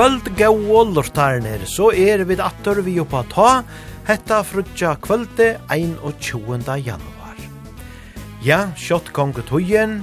[0.00, 3.48] kvöld gau lortarnir, så er við atur vi oppa ta,
[4.08, 6.64] hetta frutja kvöldi 21.
[6.86, 7.42] januar.
[8.40, 9.98] Ja, kjott gongu tujen,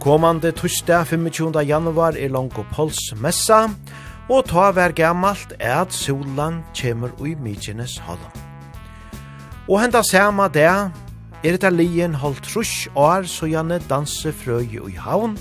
[0.00, 1.60] komande tusta 25.
[1.68, 3.66] januar er lango pols messa,
[4.32, 8.32] og ta vær gammalt er at solan kjemur ui mykines holda.
[9.68, 10.72] Og henda sama det,
[11.44, 15.36] er det lien holdt trus år så janne danse frøy i havn,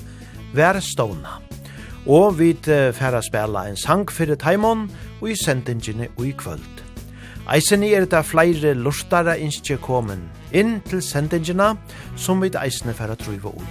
[0.51, 1.46] vær ståna
[2.07, 4.87] og vi færa spela en sang fyrir Taimon
[5.21, 6.83] og i sendingene og i kvöld.
[7.53, 11.75] Eisen er det flere lustare innskje komen inn til sendingene
[12.15, 13.67] som vi eisene færa truva ui.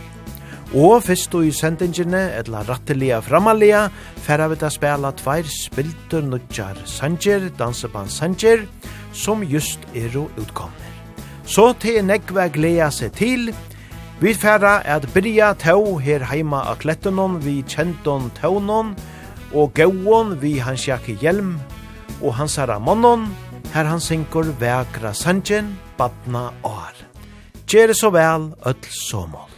[0.75, 3.87] Og fyrst og i sendingene, etla rattelia framalia,
[4.25, 8.67] færa vi da spela tveir spiltur nudjar sanger, danseband sanger,
[9.13, 10.91] som just er og utkommer.
[11.47, 13.53] Så til negve gleda seg til,
[14.17, 18.95] Vi færa at byrja tau her heima av klettenon vi kjenton taunon
[19.53, 21.59] og gauon vi hans jakke hjelm
[22.23, 23.27] og hans herra mannon
[23.75, 26.97] her han synkur vekra sanjen badna år.
[27.69, 29.56] Gjere så vel, öll såmål.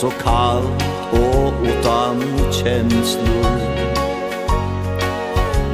[0.00, 2.22] så kallt og utan
[2.52, 3.60] känslor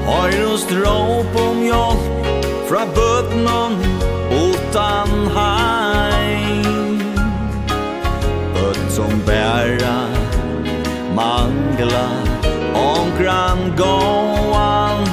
[0.06, 2.26] Har oss stråp om hjelp
[2.69, 3.76] fra bøtnen
[4.31, 6.98] utan heim?
[8.54, 9.97] Bøt som bæra
[11.15, 12.09] mangla
[12.75, 15.06] omkran gåan.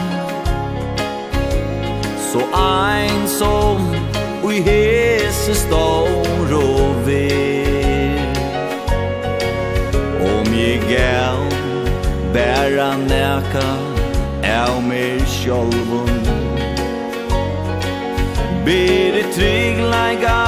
[2.32, 3.78] Så ein som
[4.44, 6.13] ui hese stål
[12.34, 13.70] bæra næka
[14.64, 16.22] av mig sjolvun
[18.66, 20.40] Bere tryggleika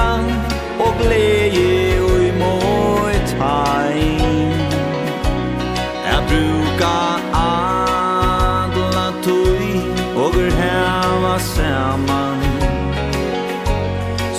[0.86, 4.46] og gleie ui i måit heim
[6.30, 6.98] bruka
[7.42, 9.74] adla tui
[10.16, 12.42] og ur heva saman.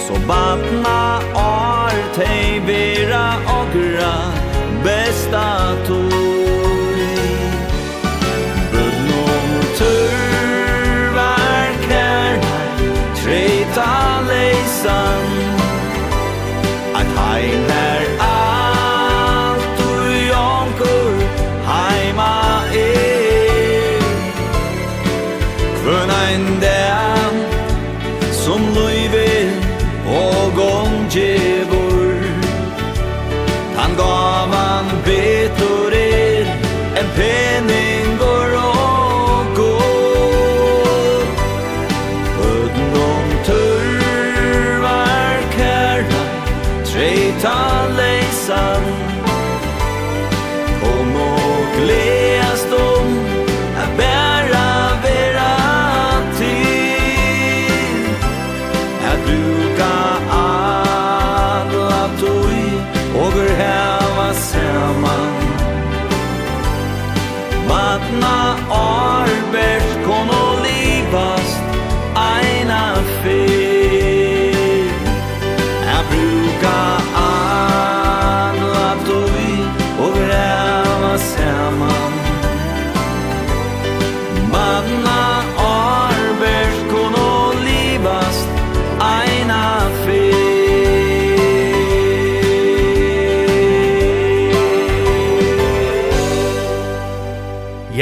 [0.02, 1.00] Så batna
[1.44, 3.26] ar tei bera
[14.86, 15.25] sun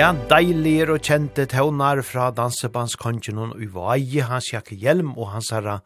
[0.04, 5.78] Ja, deilige og kjente tøvnar fra dansebandskongenon i Vaje, hans Jakke Hjelm og hans herra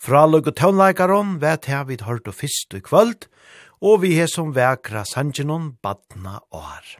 [0.00, 3.26] fraløg og tøvnleikaron, vet her vi hørt og fyrst i kvöld,
[3.84, 6.96] og vi er som vekra sangenon badna år.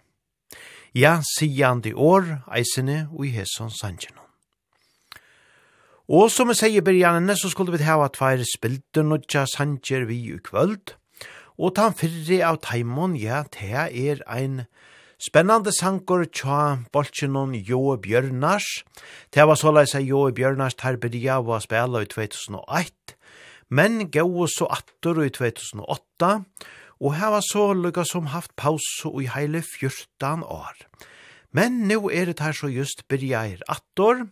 [0.93, 4.29] Ja, sigjandi år, eisene og i som sangenon.
[6.05, 10.37] Og som jeg sier byrjanene, så skulle vi hava tveir spilte nødja sanger vi i
[10.37, 10.99] kvöld,
[11.57, 14.67] og tan fyrre av taimon, ja, det er ein
[15.19, 18.85] Spennande sankor tja bolchinon Jo Bjørnars.
[19.35, 23.17] Det var så leis Jo Bjørnars tar byrja å spela i 2001,
[23.67, 26.29] men gau så attor i 2008,
[27.03, 30.87] og her var så lukka som haft pauso i heile 14 år.
[31.51, 34.23] Men nu er det her så just byrja i attor,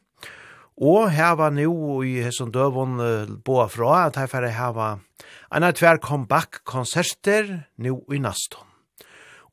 [0.78, 1.66] og her var nu
[2.06, 3.02] i hesson døvon
[3.42, 5.02] boa fra at her færre her var
[5.50, 7.50] en av tver comeback-konserter
[7.82, 8.75] nu i naston.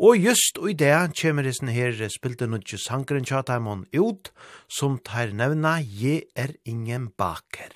[0.03, 4.33] Og just i det kommer hesten her spilte nudje sangren tjataimon ut,
[4.67, 7.71] som tar nevna «Je er ingen baker».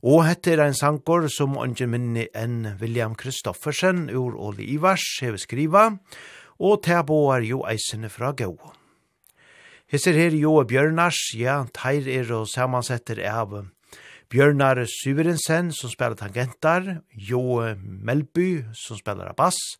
[0.00, 5.36] Og hette er en sangor som ongen minni enn William Kristoffersen ur Oli Ivars heve
[5.42, 5.84] skriva,
[6.56, 8.56] og te boar jo eisene fra gau.
[9.92, 13.52] Hesser her jo Bjørnars, ja, teir er og samansetter av
[14.32, 19.76] Bjørnar Syverensen som spiller tangentar, Jo Melby som spiller bass,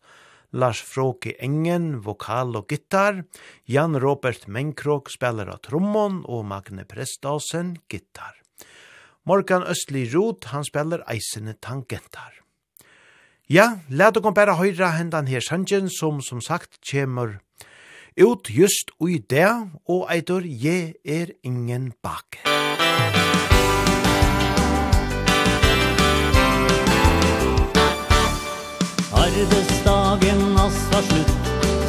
[0.51, 3.23] Lars Fråke Engen, vokal og gitar,
[3.69, 8.33] Jan Robert Menkrok spelar av trommon og Magne Prestausen gitar.
[9.29, 12.39] Morgan Østli Rot, han spelar eisene tangentar.
[13.49, 17.39] Ja, let dere bare høyre hendan her sangen som som sagt kommer
[18.17, 19.49] ut just ui det,
[19.85, 22.41] og eitor, jeg er ingen bak.
[22.43, 23.18] Musikk
[29.11, 31.31] Arbeidsdagen hans var slutt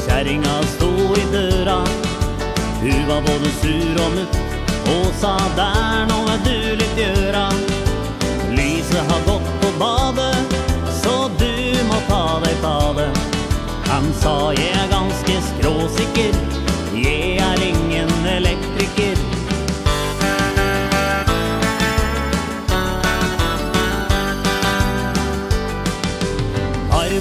[0.06, 1.84] Kjæringa stod i døra.
[2.80, 4.36] Hun var både sur og mutt
[4.88, 7.44] Og sa der nå er du litt gjøra
[8.56, 10.56] Lyset har gått på badet
[11.02, 11.52] Så du
[11.90, 13.10] må ta deg, ta det
[13.90, 16.40] Han sa jeg er ganske skråsikker
[16.96, 19.39] Jeg er ingen elektriker.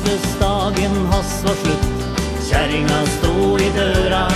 [0.10, 1.88] Arbeidsdagen hans var slutt.
[2.50, 4.28] Kjæringa stod i døra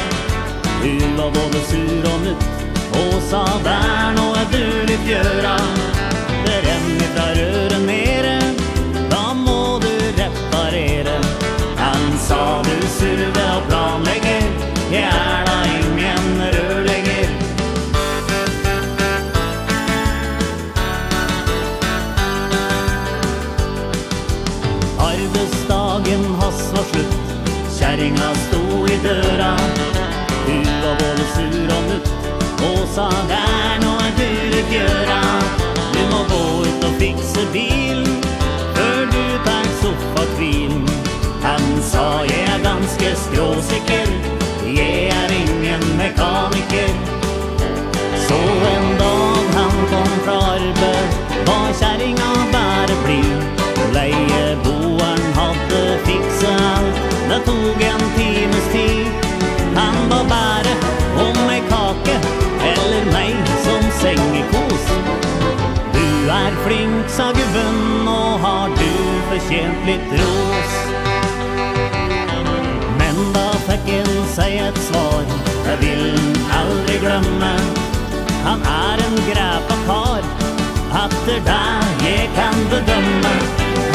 [0.84, 2.46] Hun var både sur og nutt
[3.00, 5.56] Og sa der nå er du litt gjøra
[6.46, 7.73] Det renner fra røret
[32.95, 35.21] sa värn og du buret gjøra
[35.93, 38.03] Du må gå ut og fikse bil
[38.75, 40.75] Før du tar soffa kvil
[41.45, 44.13] Han sa jeg er ganske skråsikker
[44.73, 46.93] Jeg er ingen mekaniker.
[48.27, 50.52] Så en dag han kom fra
[66.63, 68.91] flink, sa gubben, og har du
[69.29, 70.75] fortjent litt ros?
[73.00, 75.25] Men da fikk han seg et svar,
[75.65, 77.51] det vil han aldri glemme.
[78.46, 80.29] Han er en grepa kar,
[81.03, 83.34] at det der jeg kan bedømme.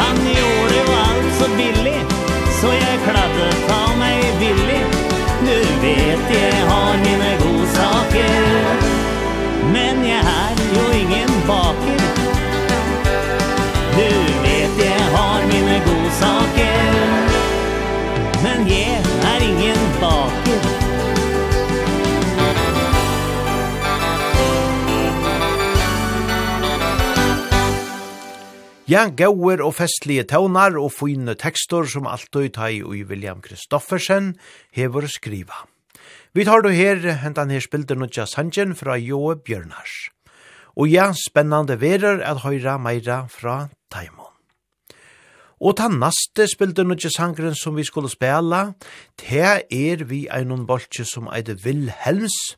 [0.03, 1.99] Han gjorde jo alt så billig,
[2.61, 4.83] så jeg kladde ta meg billig.
[5.47, 8.85] Nu vet jeg har mine godsaker,
[9.73, 12.08] men jeg er jo ingen baker
[28.89, 34.31] Ja, gauer og festlige tøvnar og fine tekstor som alltid tai og William Kristoffersen
[34.73, 35.67] hever skriva.
[36.33, 40.09] Vi tar du her hentan her spilder nutja sanjen fra Joe Bjørnars.
[40.73, 44.33] Og ja, spennande verer at høyra meira fra Taimon.
[45.61, 48.73] Og ta naste spilder nutja sangren som vi skulle spela,
[49.21, 52.57] te er vi einon bolche som eide Vilhelms,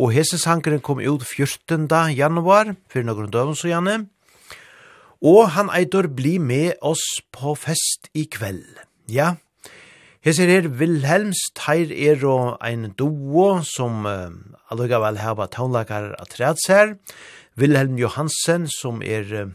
[0.00, 1.84] og hese sangren kom ut 14.
[2.16, 4.06] januar, fyrir noen døvn så gjerne,
[5.22, 8.66] og han eitor bli med oss på fest i kveld.
[9.08, 9.36] Ja,
[10.26, 14.32] Hesir er Vilhelms, teir er og ein duo som uh,
[14.74, 16.96] alluga vel heva at atreds her.
[17.54, 19.52] Vilhelm Johansen som er uh,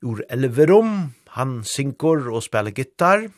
[0.00, 3.28] ur Elverum, han synger og spelar gittar.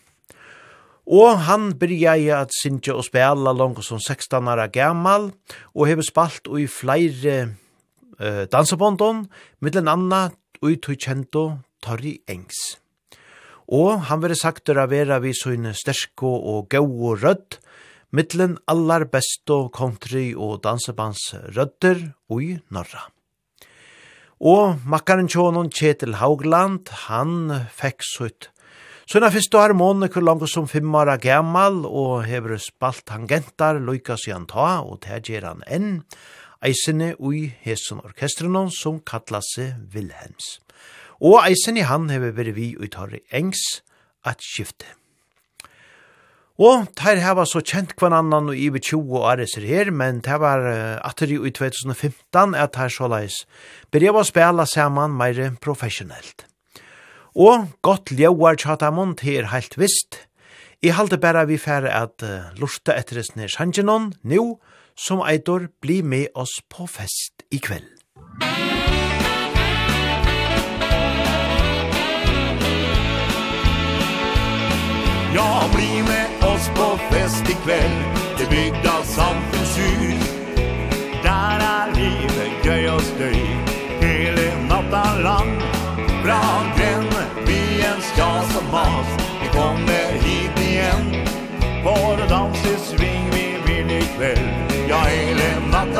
[1.10, 5.32] Og han byrja i at synge og spela langt som 16 år gammal,
[5.74, 7.56] og hever spalt og i flere
[8.20, 9.24] eh, dansebondon,
[9.64, 10.28] mittlen anna
[10.62, 12.78] ui tui kjento Torri Engs.
[13.70, 17.60] Og han vil sagt å vera vi sin sterske og gau og rødd,
[18.12, 23.06] mittlen allar besto country og dansebands rødder ui Norra.
[24.40, 28.48] Og makkaren tjónon Kjetil Haugland, han fekk sutt.
[29.04, 34.46] Så henne fyrste harmoniker langt som fem år gammal, og hever spalt tangentar, loika sian
[34.46, 35.90] ta, og det gjør han enn
[36.60, 40.58] eisene ui hesson orkestrenon som kallase Wilhelms.
[41.20, 43.82] Og eisene han hever veri vi ui tarri engs
[44.24, 44.88] at skifte.
[46.60, 50.36] Og teir heva så kjent kvann annan og ibe 20 år etter her, men det
[50.42, 53.38] var uh, atter i 2015 at teir så leis
[53.88, 56.44] bereva spela saman meir professionellt.
[57.32, 60.26] Og godt ljauar tjatamon til heilt visst.
[60.84, 64.58] I halte bæra vi færre at uh, lurta etter hans sangenon, nu,
[65.00, 67.88] som eitor bli med oss på fest i kveld.
[75.34, 77.98] Ja, bli med oss på fest i kveld
[78.38, 80.24] Det bygda samfunnshus
[81.22, 83.44] Der er livet gøy og støy
[84.00, 85.52] Hele natta lang.
[86.24, 86.40] Fra
[87.46, 89.10] vi en skas og mas
[89.42, 91.06] Vi kommer hit igjen.
[91.84, 94.49] For å danse sving vi vil i kveld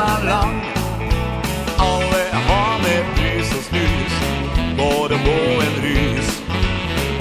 [0.01, 0.61] varann
[1.77, 4.15] Alle har med pris og snus.
[4.77, 6.29] Både på en rys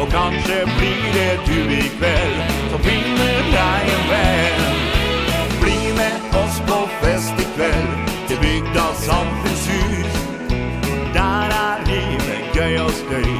[0.00, 2.38] Og kanskje blir det du i kveld.
[2.70, 4.64] Som finner deg en venn.
[5.62, 7.92] Bli med oss på fest i kveld.
[8.28, 10.20] Til bygda samfunnshus.
[11.16, 13.32] Der er livet gøy og støy.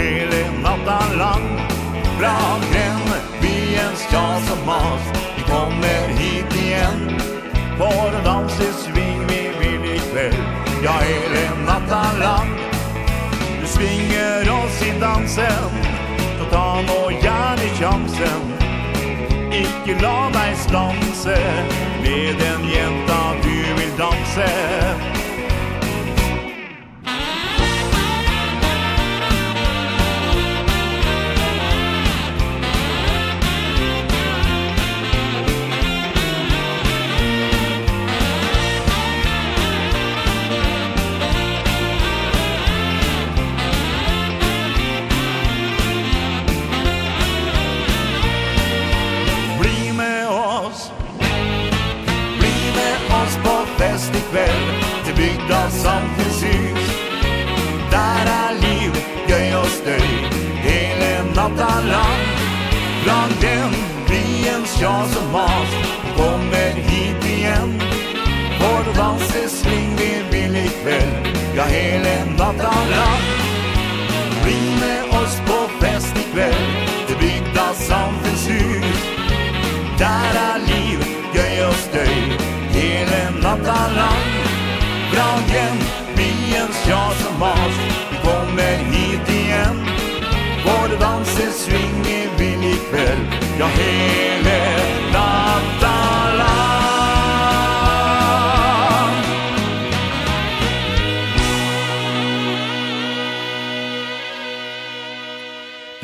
[0.00, 1.48] Hele natta lang.
[2.18, 2.38] Bra
[2.72, 3.06] gräm,
[3.40, 5.23] vi en stjal og mat
[8.64, 10.34] inte sving vi vil i kveld
[10.84, 12.50] Ja, hele en nattaland
[13.60, 15.70] Du svinger oss i dansen
[16.38, 18.42] Ta ta nå gjerne i chansen.
[19.52, 21.38] Ikke la deg stanse
[22.02, 25.13] Med den jenta du vill danse
[55.64, 56.94] jag som precis
[57.90, 58.92] Där är liv,
[59.28, 60.08] gøy og støy.
[60.66, 62.24] Hele natta lang.
[63.04, 63.72] Blant den
[64.08, 65.70] byens jag og mas.
[66.16, 67.80] Kommer hit igjen.
[68.60, 71.36] Vår vals är sling, vi i kveld.
[71.56, 73.33] Ja, hele natta lang.
[87.38, 87.74] mas
[88.10, 89.76] Vi kommer hit igen
[90.66, 93.24] Var det dansens svinger vill ikväll
[93.58, 94.60] Ja, hele
[95.12, 96.74] nattalan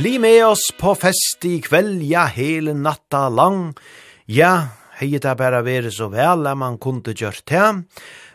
[0.00, 3.74] Bli med oss på fest i kveld, ja, hele natta lang.
[4.24, 4.52] Ja,
[4.96, 7.66] hei det bare være så vel at man kunne gjøre det.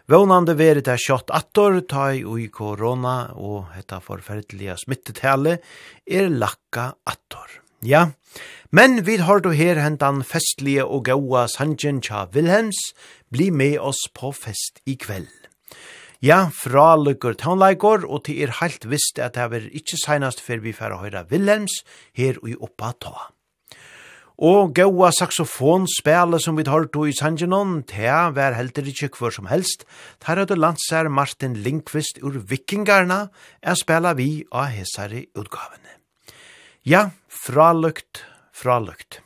[0.05, 5.55] Vånande veri det kjøtt attor, tai ui korona og hetta forferdelige smittetale
[6.05, 7.49] er lakka attor.
[7.81, 8.11] Ja,
[8.69, 12.77] men vi har du her hentan festlige og gaua sanjen tja Wilhelms,
[13.33, 15.31] bli med oss på fest i kveld.
[16.21, 20.61] Ja, fra lukker tånleikor, og til er heilt visst at det er ikkje seinast før
[20.61, 21.81] vi færre høyra Wilhelms
[22.13, 23.31] her ui oppa ta.
[24.35, 29.85] Og gaua saxofonspele som vi tar i Sanjinon, tea vær heldur ikkje hver som helst,
[30.19, 33.29] tar høyde landsær Martin Linkvist ur Vikingarna,
[33.63, 36.01] er spela vi av hesare utgavene.
[36.83, 39.21] Ja, fralukt, fralukt.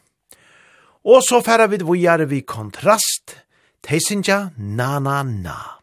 [1.03, 3.39] Og så færa vi dvojare vi kontrast,
[3.81, 5.78] teisinja na na na.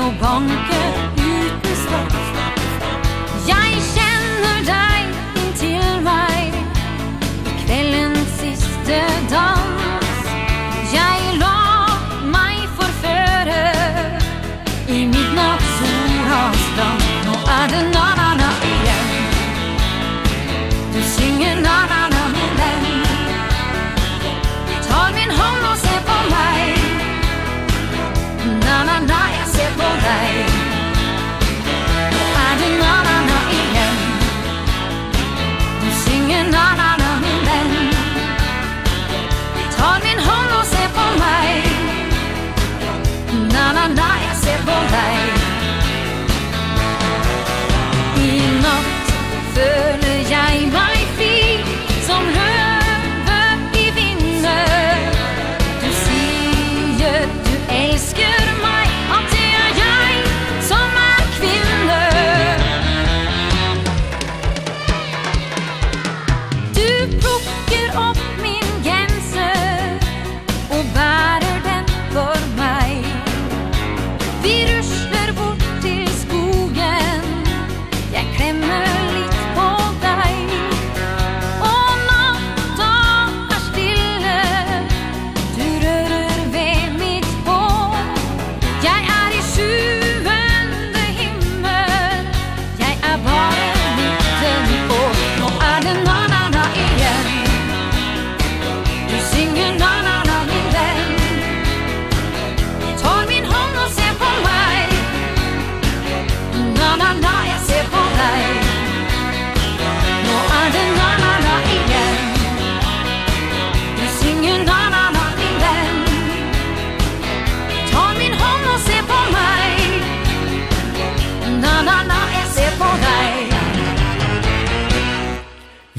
[0.00, 0.99] Til banker.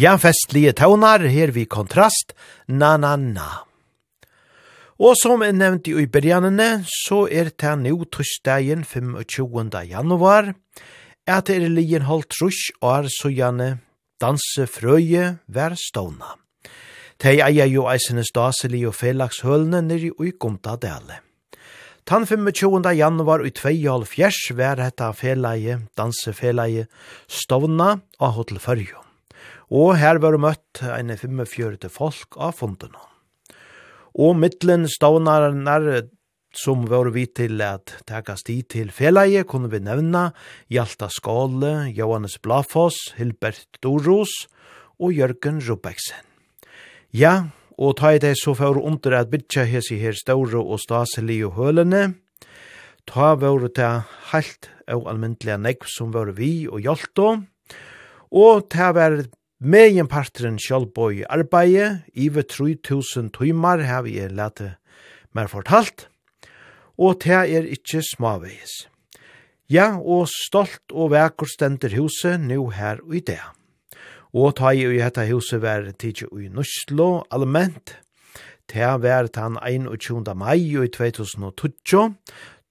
[0.01, 2.31] Ja, festlige taunar, her vi kontrast,
[2.65, 3.49] na na na.
[4.97, 9.69] Og som jeg nevnte i byrjanene, så er det nå torsdagen 25.
[9.91, 10.55] januar,
[11.27, 13.67] at det er lien holdt trus og er søgjane
[14.21, 16.33] danse frøye vær stående.
[17.21, 21.19] De eier jo eisene staselig og felagshølene nere i gomta dele.
[22.09, 22.81] Tan 25.
[22.97, 26.89] januar i 2.5 vær hetta felaget, dansefelaget,
[27.29, 29.00] stående av Hotel Førjo
[29.71, 32.99] og her var møtt en 45 folk av fondene.
[34.19, 35.55] Og mittlen stavnarer
[36.51, 40.31] som var vi til at tekast i til feleie, kunne vi nevna
[40.71, 44.47] Hjalta Skåle, Johannes Blafoss, Hilbert Doros
[44.99, 46.27] og Jørgen Rubeksen.
[47.15, 51.53] Ja, og ta i det så for under at bytja hesi her store og staselige
[51.55, 52.13] hølene,
[53.07, 53.91] ta var det
[54.31, 57.41] heilt og almyndelige negv som var vi og Hjalta,
[58.31, 59.23] og ta var
[59.61, 64.71] Megin partren sjálfboi i arbeid, ive 3000 tøymar hef jeg lete
[65.37, 66.07] mer fortalt,
[66.97, 68.73] og te er ikkje smaveis.
[69.69, 73.37] Ja, og stolt og vekur stender huset nu her og i det.
[74.33, 77.99] Og ta i i hetta huset vær tidsi i Nuslo, allment,
[78.65, 80.25] te vær tan 21.
[80.33, 82.15] mai i 2012,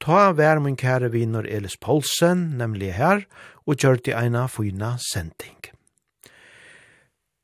[0.02, 3.28] ta vær min kære viner Elis Poulsen, nemlig her,
[3.62, 5.70] og gjør til eina fyna sending.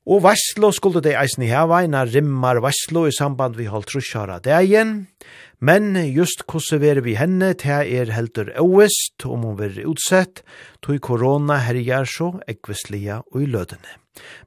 [0.06, 4.36] Og varslo skulle det eisen i heva, en rimmar varslo i samband vi holdt trusjara
[4.38, 5.08] degen,
[5.58, 10.44] men just hvordan veri vi henne det er heldur øvest om hun veri utsett,
[10.78, 13.96] tog korona herjar så ekvislia og i lødene.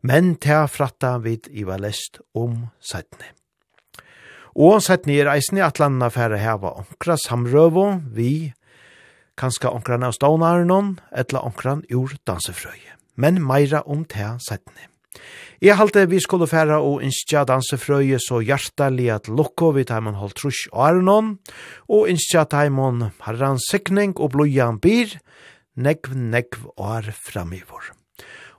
[0.01, 3.33] Men til fratta vid i valest om sætne.
[4.55, 8.53] Og sætne er eisen i atlanda færre hava onkra samrøvo vi
[9.35, 12.95] kanska onkran av stånaren, etla onkran ur dansefrøye.
[13.19, 14.87] Men meira om til sætne.
[15.59, 20.37] Jeg halte vi skulle færa og innskja dansefrøye så hjertelig at lukko vi taimon holdt
[20.39, 21.31] trus og arnon,
[21.91, 25.17] og innskja taimon herran sikning og blojan bir,
[25.75, 27.91] negv negv år framivor.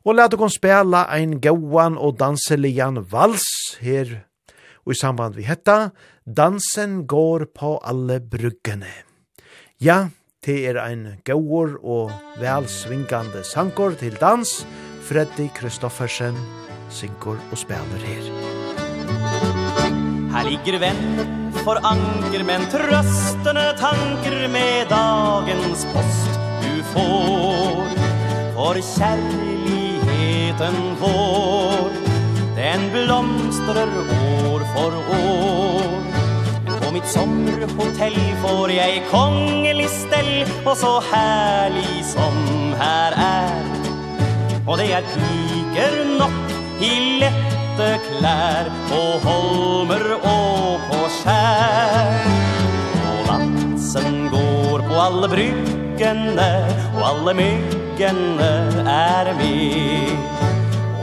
[0.05, 3.47] Og la dere spela ein gauan og danselian vals
[3.81, 4.27] her,
[4.85, 5.93] og i samband vi hetta,
[6.25, 8.93] dansen går på alle bryggene.
[9.81, 10.11] Ja,
[10.45, 16.37] det er ein gauor og velsvingande sankor til dans, og Freddy Kristoffersen
[16.95, 18.27] synkor og spiller her.
[20.31, 21.19] Her ligger venn
[21.65, 27.91] for anker, men trøstende tanker med dagens post du får.
[28.55, 31.91] For kjærligheten vår,
[32.61, 35.91] den blomstrer år for år.
[36.69, 42.41] Men på mitt sommerhotell får jeg kongelig stell, og så herlig som
[42.79, 43.80] her er
[44.67, 46.53] Og det er piker nok
[46.85, 52.27] i lette klær På holmer og på skjær.
[53.11, 56.51] Og vatsen går på alle bryggene
[56.99, 58.51] Og alle myggene
[58.85, 60.13] er med.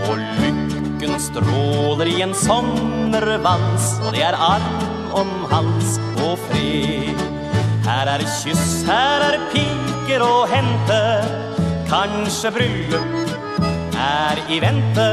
[0.05, 4.85] Og lykken stråler i en sommervans Og det er arm
[5.17, 7.25] om hals og fred.
[7.87, 10.99] Her er kyss, her er piker å hente.
[11.87, 13.26] Kanskje bryllup
[13.97, 15.07] er i vente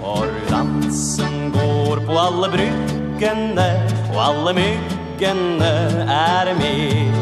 [0.00, 3.68] For dansen går på alle bryggene
[4.12, 5.72] Og alle myggene
[6.14, 7.16] er med.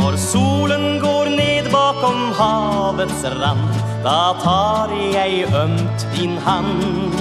[0.00, 3.66] Når solen går ned bakom havets rand
[4.06, 7.14] Da tar jeg ømt din hand.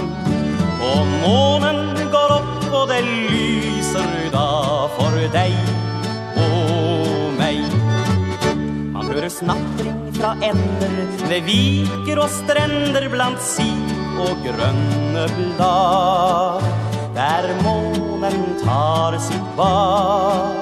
[0.80, 4.48] Og månen går opp og det lyser da
[4.96, 5.79] for deg
[9.20, 10.94] hører snattring fra ender
[11.28, 13.68] Ved viker og strender blant si
[14.24, 16.64] og grønne blad
[17.18, 20.56] Der månen tar sitt bad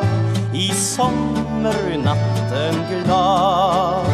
[0.57, 4.09] I sommernatten glad.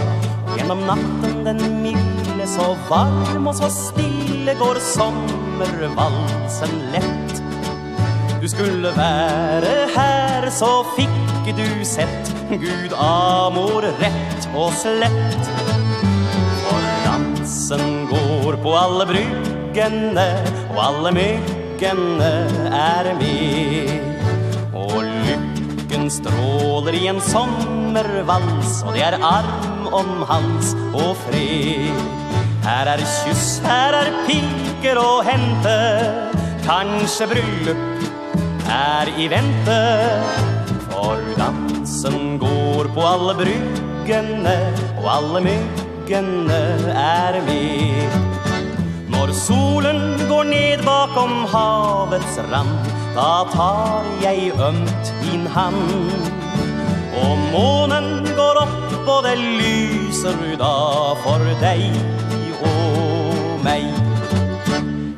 [0.58, 7.34] Gjennom natten den milde så varm og så stille Går sommervalsen lett.
[8.44, 15.50] Du skulle være her så fikk du sett Gud amor rätt og slett.
[16.70, 24.00] Och dansen går på alla bryggene Och alla myggene är med.
[24.74, 31.94] Och lykken strålar i en sommervals Och det är arm om hals och fred.
[32.64, 36.32] Här är kyss, här är piker och hente.
[36.66, 37.78] Kanskje bryllup
[38.70, 40.10] är i vente.
[40.90, 44.56] For dansen går på alle bryggene
[45.02, 46.60] Og alle myggene
[46.96, 48.14] er med.
[49.12, 55.92] Når solen går ned bakom havets rand Da tar jeg ømt din hand.
[57.20, 60.74] Og månen går opp og det lyser da
[61.20, 61.84] For deg
[62.64, 63.92] og meg.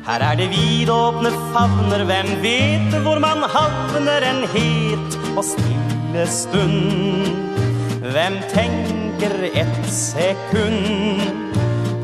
[0.06, 5.85] Her er det vidåpne favner, hvem vet hvor man havner en het og still
[6.26, 7.46] stund.
[8.12, 11.20] Vem tänker ett sekund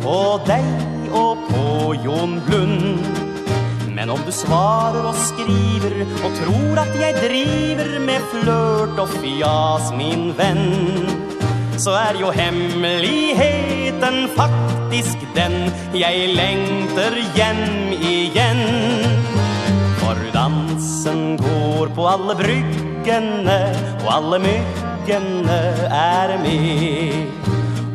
[0.02, 0.64] På dig
[1.10, 2.98] och på Jon Blund?
[3.94, 9.92] Men om du svarar og skriver Och tror att jag driver med flørt och fjas
[9.98, 11.06] min vän
[11.76, 18.58] Så är jo hemligheten faktisk den Jag längtar hjem igen
[19.98, 23.58] For dansen går på alle brygg myggene
[24.04, 25.58] Og alle myggene
[25.90, 27.26] er med.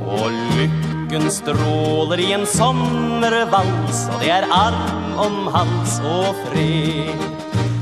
[0.03, 7.15] Og lykken stråler i en sommervals Og det er arm om hals og fred.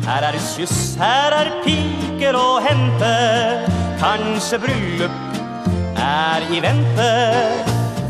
[0.05, 3.13] Her er kyss, her er piker å hente
[3.97, 5.39] Kanskje bryllup
[5.97, 7.09] er i vente.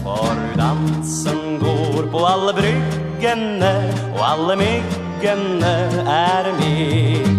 [0.03, 3.73] For dansen går på alle bryggene
[4.11, 5.73] Og alle myggene
[6.03, 7.34] er med.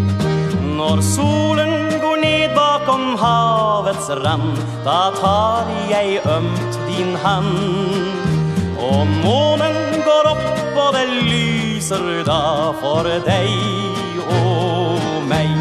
[0.76, 1.70] Når solen
[2.02, 7.54] går ned bakom havets rand Da tar jeg ømt din hand.
[8.76, 12.42] Og månen går opp og det lyser da
[12.82, 15.54] For deg og meg.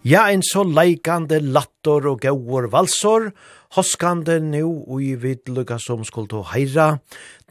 [0.00, 3.28] Ja, en så leikande lattor og gauur valsor,
[3.76, 6.94] hoskande nu ui vidlugga som skuld og heira,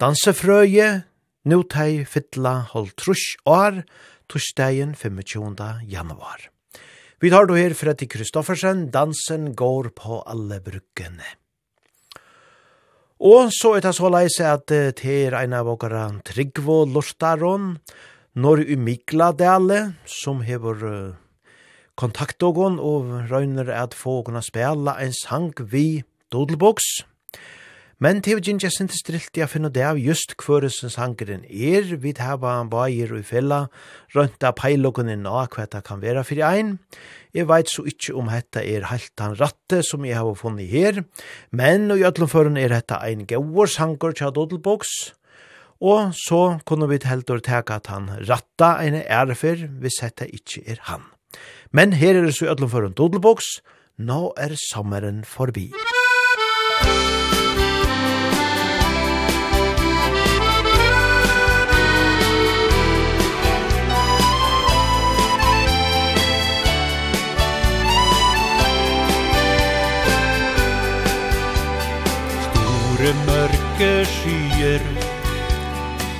[0.01, 0.89] dansefrøye,
[1.45, 3.84] nu tei fytla hold trush år,
[4.29, 5.57] torsdagen 25.
[5.89, 6.49] januar.
[7.19, 11.25] Vi tar då her Freddy Kristoffersen, dansen går på alle bruggene.
[13.19, 17.73] Og så er det så leis at det er en av våre Tryggvo Lortaron,
[18.39, 21.17] Norr i Mikladale, som hever
[21.99, 22.61] kontakt og
[23.27, 27.08] røyner at få kunne spela en sang vi Dodelboks.
[27.99, 32.13] Men til vi gynja sinti strilt i a det av just kvøresens hangren er, vi
[32.15, 33.67] hava han bager og i fella,
[34.15, 36.79] rønta peilokken inn nå, hva det kan vera fyrir ein.
[37.35, 41.03] Jeg veit så ikke om dette er helt han ratte som jeg har funnet her,
[41.51, 45.12] men og i ötlum er dette ein gauars hangur til dodelboks,
[45.83, 50.79] og så kunne vi heldur teka at han ratta en erfer hvis dette ikke er
[50.88, 51.03] han.
[51.71, 53.59] Men her er det så i ötlum føren dodelboks,
[53.99, 55.73] nå er sommeren forbi.
[72.99, 74.81] Store mørke skyer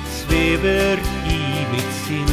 [0.08, 1.40] Svever i
[1.72, 2.30] mitt sinn.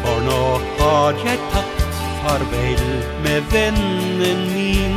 [0.00, 0.38] For nå
[0.78, 1.82] har jeg tatt
[2.22, 2.80] farvel
[3.26, 4.96] med vennen min.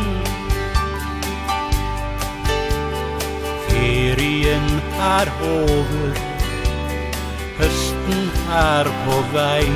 [3.65, 4.71] Ferien
[5.09, 6.23] er over
[7.59, 8.23] Høsten
[8.61, 9.67] er på vei.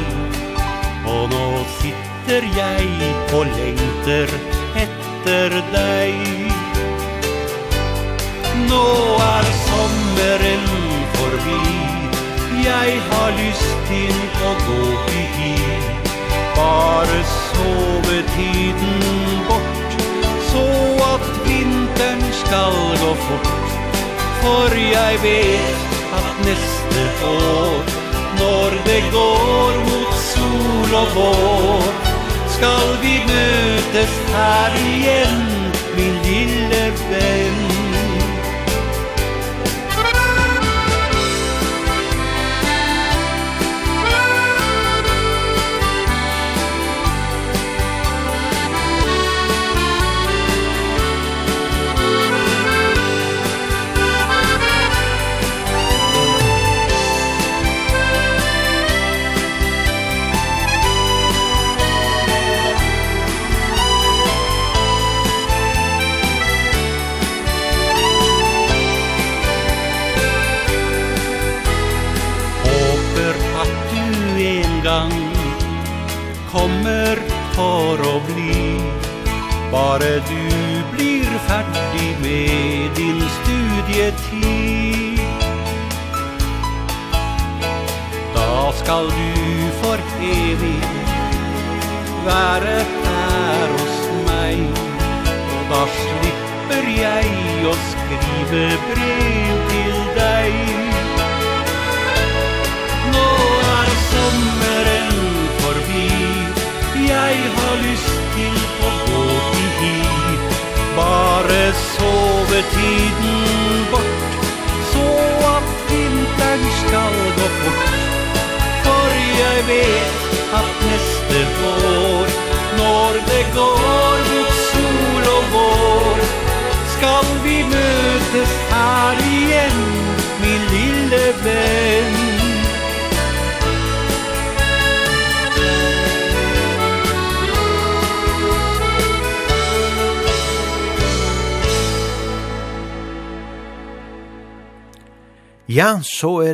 [1.17, 1.43] Og nå
[1.82, 4.38] sitter jeg og lengter
[4.86, 6.42] etter deg.
[8.70, 8.86] Nå
[9.18, 10.68] er sommeren
[11.16, 11.94] forbi.
[12.63, 15.54] Jeg har lyst til å gå i hi
[16.56, 19.02] Bare sovetiden
[19.50, 19.98] bort
[20.52, 20.63] Så
[21.08, 23.74] at vinteren skal gå fort.
[24.44, 27.94] For jeg vet at neste år
[28.39, 31.94] Når det går mot sol og vår
[32.56, 35.48] Skal vi møtes her igjen
[35.98, 37.72] Min lille venn.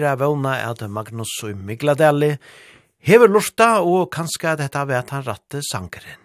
[0.10, 2.32] bare vågna at Magnus og Migladeli
[3.06, 6.18] hever lorta og kanskje at dette vet han ratte sankeren.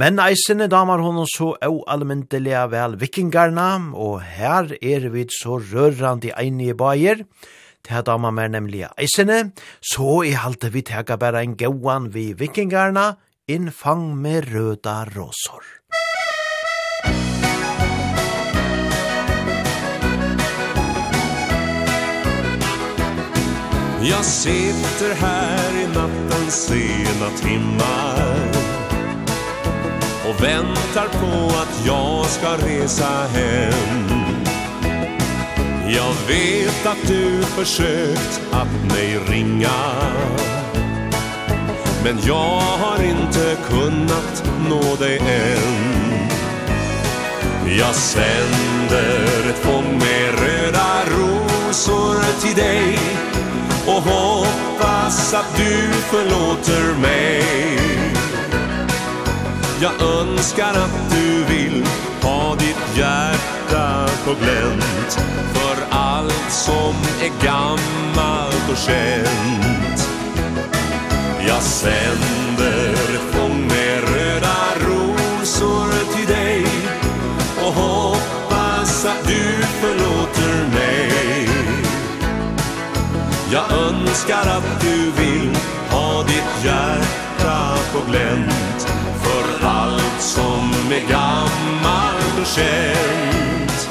[0.00, 6.32] Men eisene damar hon så au allmyndelige vel vikingarna, og her er vi så rørande
[6.34, 7.26] einige bajer,
[7.84, 13.18] til damer mer nemlig eisene, så i halte vi tega bare en gauan vi vikingarna,
[13.48, 15.79] innfang med røda råsår.
[24.02, 28.36] Jag sitter här i nattens sena timmar.
[30.28, 34.08] Och väntar på att jag ska resa hem.
[35.88, 39.92] Jag vet att du försökt att mig ringa.
[42.04, 45.90] Men jag har inte kunnat nå dig än.
[47.78, 52.98] Jag sänder ett fång med röda rosor till dig.
[53.86, 57.44] Och hoppas att du förlåter mig.
[59.82, 61.84] Jag önskar att du vill
[62.22, 65.20] ha ditt hjärta på glänt
[65.54, 70.08] För allt som är gammalt och känt.
[71.46, 72.94] Jag sänder
[73.32, 76.66] fång med röda rosor till dig
[77.66, 80.99] Och hoppas att du förlåter mig.
[83.52, 85.56] Jag önskar att du vill
[85.90, 88.88] ha ditt hjärta på glänt
[89.22, 93.88] För allt som är gammalt och känt.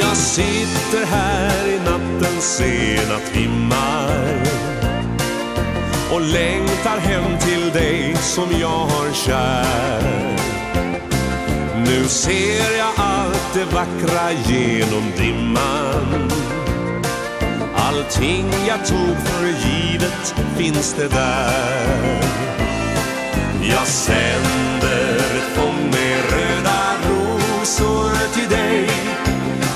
[0.00, 4.42] Jag sitter här i nattens sena timmar
[6.12, 10.34] Och längtar hem till dig som jag har kär.
[11.86, 16.30] Nu ser jag allt det vackra genom dimman.
[17.74, 22.20] Allting jag tog för givet finns det där.
[23.62, 28.88] Jag sänder ett fång med röda rosor till dig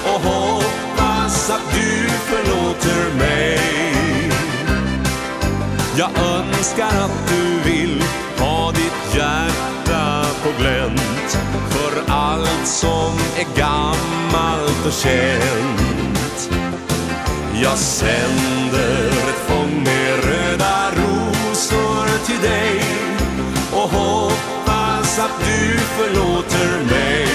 [0.04, 3.60] Och hoppas att du förlåter mig.
[5.96, 8.02] Jag önskar att du vill
[8.38, 11.07] ha ditt hjärta på glänt.
[11.70, 16.50] För allt som är gammalt och känt.
[17.62, 22.80] Jag sänder ett fång med röda rosor till dig
[23.72, 27.28] Och hoppas att du förlåter mig.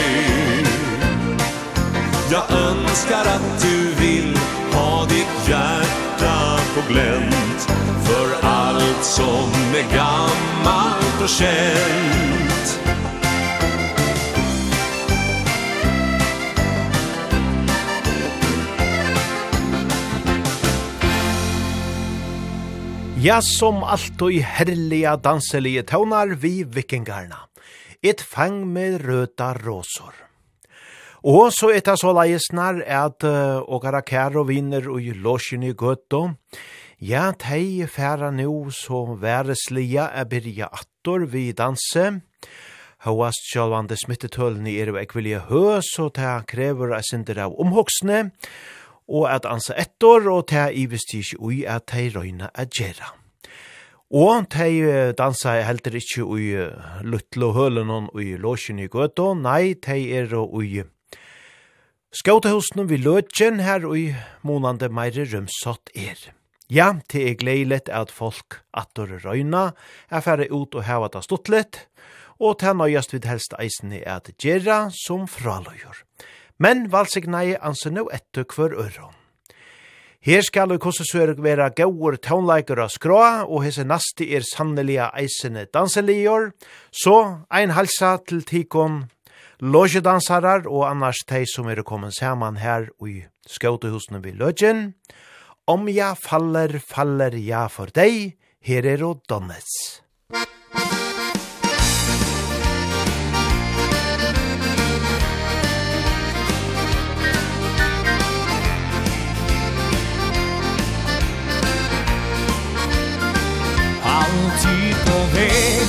[2.32, 4.38] Jag önskar att du vill
[4.74, 7.68] ha ditt hjärta på glänt.
[8.04, 12.53] För allt som är gammalt och känt.
[23.24, 27.46] Ja, som alt og herliga danselige tøvnar vi vikingarna.
[28.04, 30.12] Et fang med røda råsor.
[31.24, 35.72] Og så et av så leisnar at uh, åkara kær og vinner og låsjen i
[35.72, 36.34] gøtto.
[37.00, 42.20] Ja, tei færa nu så væreslia er byrja attor vi danse.
[43.08, 48.26] Håast sjálvande smittetølni er jo ekvilje hø, så ta krever a sindir av omhoksne.
[48.28, 48.34] Og
[49.08, 53.14] og at ansa ettor, og det er ivist ikke ui at de røyna at gjerra.
[54.14, 56.50] Og de dansa heldur ikkje ui
[57.02, 60.84] luttlo hølen og ui låsjen i gøtå, nei, de er ui
[62.14, 64.12] skautehusen vi løtjen her ui
[64.46, 66.20] månande meire rømsott er.
[66.70, 69.72] Ja, det er gleilet at folk attor røyna,
[70.10, 71.88] er færre ut og heva det stuttlet,
[72.40, 76.06] og det nøyast vid helst eisen i at gjerra som fraløyur
[76.60, 79.14] men valsignei anse no etter hver øron.
[80.24, 85.10] Her skal vi kosse sørg være gauur tånleikar av skråa, og hese nasti er sannelige
[85.20, 86.54] eisene danselior,
[86.96, 89.04] så ein halsa til tikon
[89.60, 94.94] logedansarar og annars tei som er kommet saman her i skautehusene vid løgjen.
[95.68, 99.72] Om ja faller, faller ja for deg, her er og Donnes.
[100.32, 100.63] Musikk
[114.14, 115.88] alltid på väg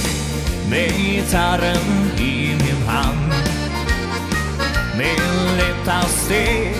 [0.70, 3.32] Med gitarren i min hand.
[4.96, 5.20] Med
[5.58, 6.76] lätta steg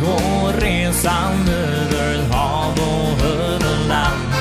[0.00, 4.32] Går resan över hav och över land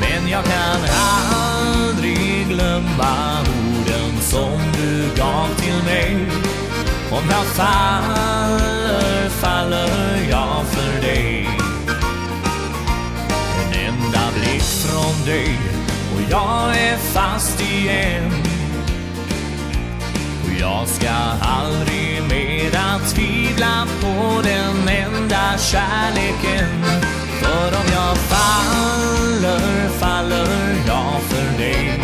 [0.00, 6.16] Men jag kan aldrig glömma orden som du gav till mig.
[7.10, 11.48] Om jag faller, faller jag för dig.
[13.54, 15.69] En enda blick från dig
[16.30, 18.32] jag är fast igen
[20.44, 21.10] Och jag ska
[21.40, 26.84] aldrig mera tvivla på den enda kärleken.
[27.40, 32.00] För om jag faller, faller jag för dig.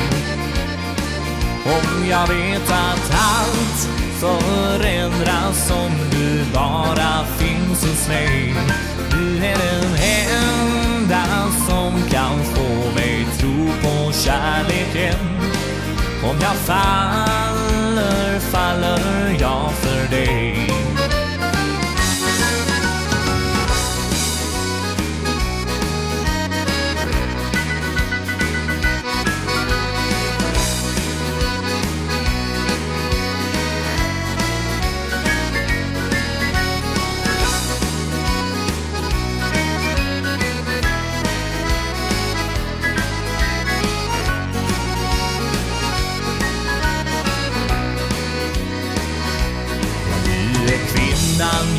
[1.65, 3.89] Om jag vet att allt
[4.21, 8.55] förändras om du bara finns hos mig.
[9.11, 9.97] Du är den
[10.31, 11.27] enda
[11.69, 13.06] som kan få mig
[13.87, 15.19] på kärleken
[16.31, 20.46] Om jag faller, faller jag för dig.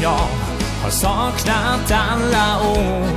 [0.02, 0.28] jag
[0.84, 3.08] har saknat alla år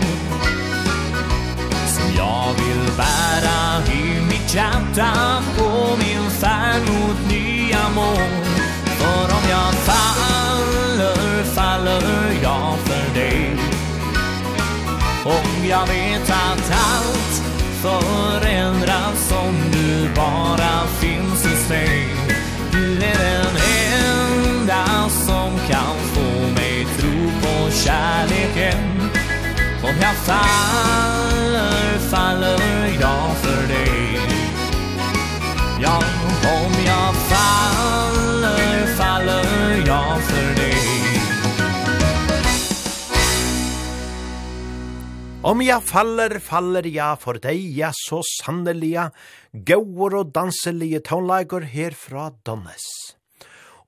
[1.87, 8.45] Som jag vill bära i mitt hjärta på min färd mot nya mål.
[8.85, 12.03] För om jag faller, faller
[12.43, 13.57] jag för dig.
[15.25, 17.43] Om jag vet att allt
[17.83, 20.87] förändras som du bara
[27.85, 29.01] kärleken.
[29.83, 34.21] Om jag faller, faller jag för dig.
[35.83, 36.03] Ja,
[36.45, 40.77] om jag faller, faller jag för dig.
[45.43, 49.11] Om jag faller, faller jag för dig, ja, så sanneliga,
[49.53, 52.85] gåor og danselige tonelager herfra Donnes.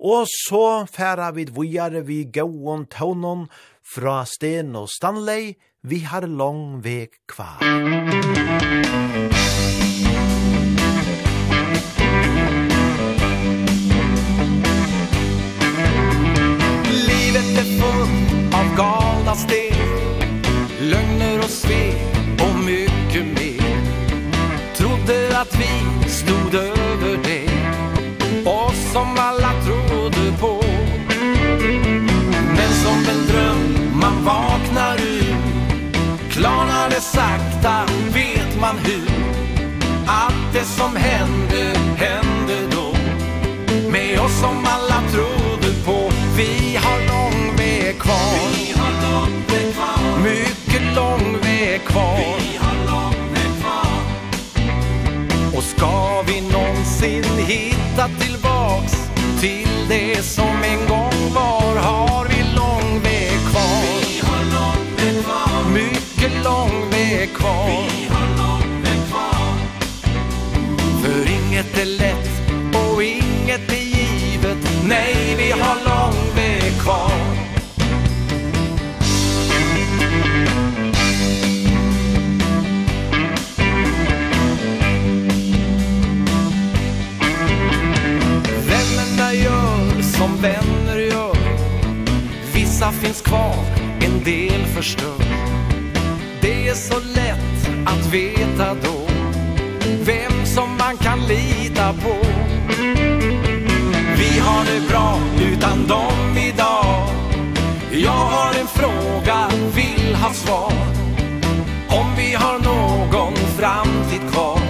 [0.02, 3.46] Og så færa vi vujare vi gåon tonon,
[3.92, 5.50] Fra Sten og Stanley,
[5.84, 7.60] vi har lang veg kvar.
[17.10, 19.76] Livet är fullt av galna steg
[20.80, 23.76] Lögner och svek och mycket mer
[24.76, 27.50] Trodde att vi stod över det
[28.50, 30.61] Och som alla trodde på
[37.02, 39.08] sakta vet man hur
[40.06, 42.94] Att det som hände, hände då.
[43.90, 48.34] Med oss som alla trodde på Vi har lång väg kvar.
[48.56, 50.18] Vi har lång väg kvar.
[50.24, 52.18] Mycket lång väg kvar.
[52.38, 53.98] Vi har lång väg kvar.
[55.56, 58.92] Och ska vi någonsin hitta tillbaks
[59.40, 62.11] Till det som en gång var har
[67.22, 67.66] är kvar.
[67.66, 69.54] Vi har med kvar.
[71.02, 72.30] För inget är lätt
[72.74, 74.58] och inget är givet.
[74.84, 77.12] Nej, vi har lång väg kvar.
[88.68, 91.36] Vännerna gör som vänner gör
[92.54, 93.64] Vissa finns kvar,
[94.00, 95.22] en del förstör
[96.72, 99.06] är så lätt att veta då
[100.00, 102.16] Vem som man kan lita på.
[104.18, 105.18] Vi har det bra
[105.52, 107.08] utan dem idag.
[107.90, 110.72] Jag har en fråga, vill ha svar.
[111.88, 114.60] Om vi har någon framtid kvar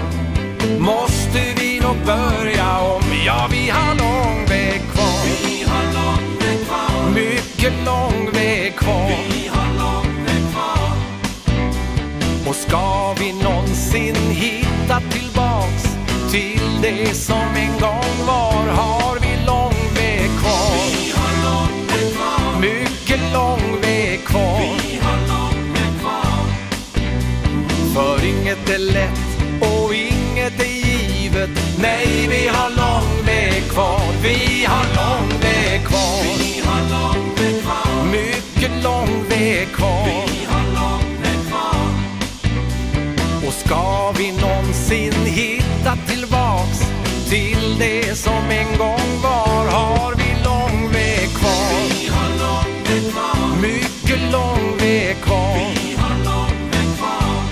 [0.79, 3.03] Måste vi nog börja om.
[3.27, 5.47] Ja, vi har lång väg kvar.
[5.47, 7.11] Vi har lång väg kvar.
[7.15, 8.12] Mycket lång
[12.73, 15.83] Ska vi någonsin hitta tillbaks
[16.31, 18.67] Till det som en gång var?
[18.69, 20.75] Har vi lång väg kvar?
[20.77, 22.61] Vi har lång väg kvar.
[22.61, 24.61] Mycket lång väg kvar.
[24.61, 26.45] Vi har lång väg kvar.
[27.95, 29.21] För inget är lätt
[29.61, 31.51] Och inget är givet.
[31.79, 34.01] Nej, vi har lång väg kvar.
[34.23, 36.23] Vi har lång väg kvar.
[36.39, 38.05] Vi har lång väg kvar.
[38.13, 40.02] Mycket lång väg kvar.
[43.53, 46.79] Och ska vi någonsin hitta tillbaks
[47.29, 49.67] Till det som en gång var.
[49.71, 51.73] Har vi lång väg kvar?
[51.91, 53.57] Vi har lång väg kvar.
[53.63, 55.57] Mycket lång väg kvar.
[55.57, 57.43] Vi har lång väg kvar.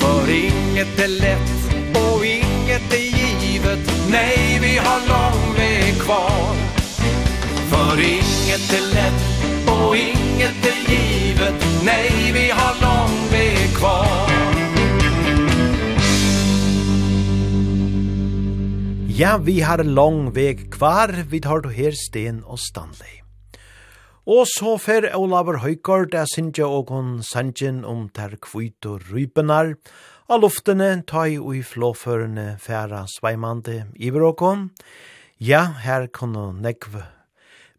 [0.00, 1.56] För inget är lätt
[1.96, 3.92] Och inget är givet.
[4.10, 6.54] Nej, vi har lång väg kvar.
[7.70, 9.24] För inget är lätt
[9.68, 11.66] Och inget är givet.
[11.84, 14.35] Nej, vi har lång väg kvar.
[19.16, 23.22] Ja, vi har lang veg kvar, vi tar du her Sten og Stanley.
[24.28, 29.72] Og så fer Olavur Høygaard er sinja og hon sanjen om ter kvit og rypenar,
[30.28, 34.68] av luftene tai og i flåførende færa sveimande iberåkon.
[35.40, 37.00] Ja, her kunne nekv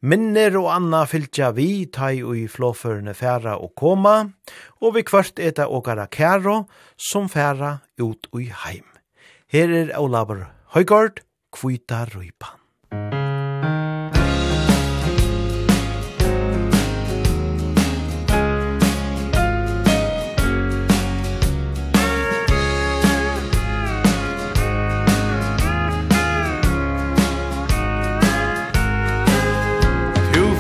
[0.02, 4.24] Minner og anna fylgja vi, tai og i flåførende færa og koma,
[4.82, 6.64] og vi kvart eta åkara kæro,
[6.98, 8.90] som færa ut og i heim.
[9.54, 11.27] Her er Olavur Høygaard,
[11.58, 12.58] kvita røypan.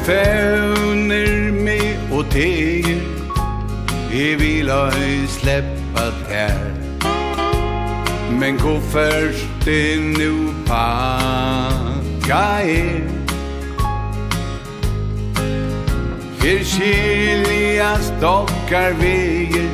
[0.07, 3.01] Fövner mig og teger
[4.11, 4.91] Jeg vil ha
[5.27, 6.76] släppat här
[8.39, 13.01] Men kofferten nu pakka er.
[16.41, 19.69] Her skilja stokkar veger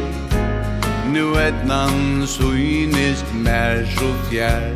[1.12, 4.72] Nu etnan synist mer så fjær.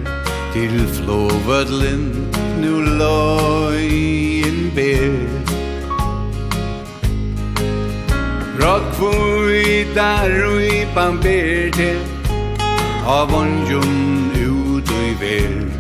[0.54, 2.28] Til flåvödlen
[2.62, 5.16] nu lojen ber.
[8.60, 10.48] Rock for i där
[13.08, 15.72] av ondjun ut i ver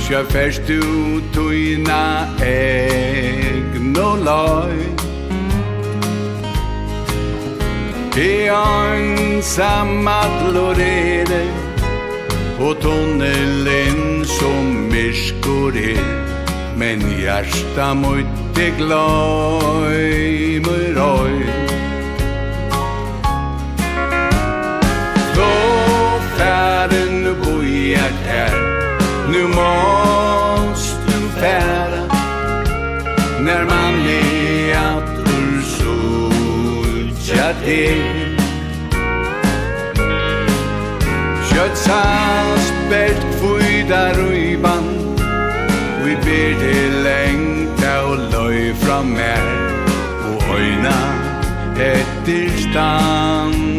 [0.00, 4.78] Sjö färst ut tuina ina egna loj
[8.14, 11.46] Det är ensam att lorere
[12.58, 16.26] På tunnelen som myskor er.
[16.76, 18.78] Men hjärsta mot det
[20.60, 21.69] mig oj
[26.40, 28.54] färden bojar där
[29.32, 32.04] Nu måste du färda
[33.40, 38.36] När man är att ur soltja till
[41.50, 45.16] Kjötsas bält fyrda rujban
[46.04, 49.72] Vi ber till längta och löj fram mer
[50.26, 50.98] Och öjna
[51.76, 53.69] etter stand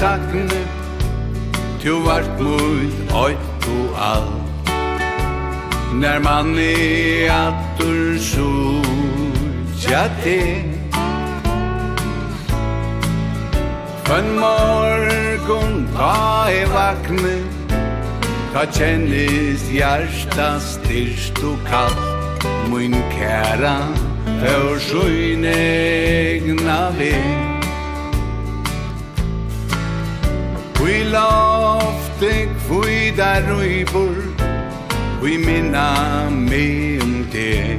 [0.00, 0.60] sakne
[1.82, 4.30] Tu vart mot oit og all
[5.94, 8.50] När man är attor så
[9.90, 10.64] Ja det
[14.04, 17.36] Fön morgon ta i vakne
[18.52, 23.76] Ta kjennis hjärsta styrst og kallt Mun kæra
[24.40, 27.49] Hör sjøyn egna vei
[30.90, 34.16] Vi lofte kvui da ruibur
[35.22, 37.78] Ui minna me um te.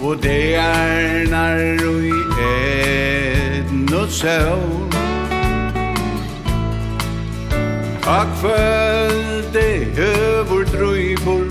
[0.00, 2.12] Og det er nar ui
[2.50, 4.62] et no søv
[8.06, 9.66] Ak følte
[9.98, 11.50] høvur druibur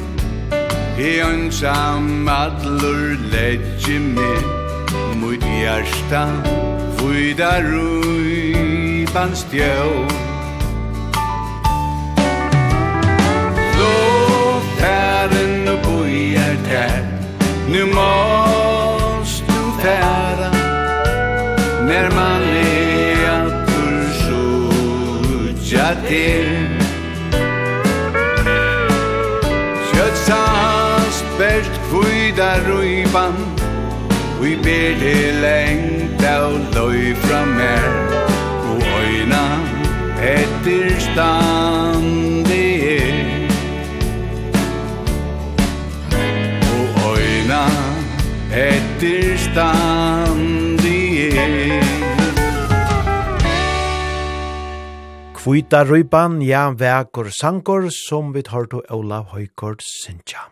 [0.96, 4.32] I ønsam atlur legge me
[5.20, 6.24] Mut hjarta
[6.96, 8.49] kvui da ruibur
[9.10, 10.08] utan stjål
[13.80, 17.08] Låt herren och bojar tär
[17.72, 20.52] Nu måst du färra
[21.88, 24.50] När man är att försöka
[26.08, 26.68] till
[29.94, 32.84] Kjötsans bäst kvida och
[34.42, 37.99] Vi ber till längt av löj från mer
[40.60, 43.48] eftir standi er
[46.76, 47.66] Og øyna
[48.52, 51.84] eftir standi er
[55.40, 60.50] Kvita røyban, ja, vekur sankor, som vi tar til Olav Høykort Sintja.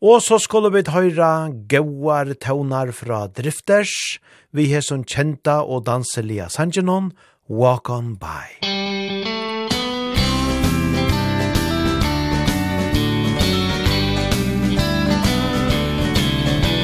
[0.00, 4.20] Og så skulle vi høyra gauar tøvnar fra drifters,
[4.54, 7.10] vi har som kjenta og danselia sangenon,
[7.48, 8.48] Walk On By.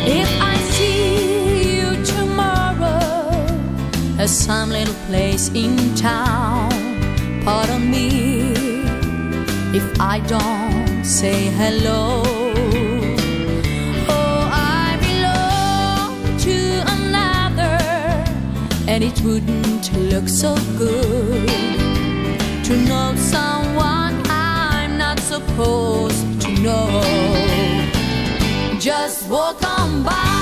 [0.07, 3.01] If I see you tomorrow
[4.21, 6.71] At some little place in town
[7.45, 8.55] Pardon me
[9.75, 12.42] If I don't say hello
[19.03, 21.49] and it wouldn't look so good
[22.65, 27.03] to know someone I'm not supposed to know.
[28.79, 30.42] Just walk on by.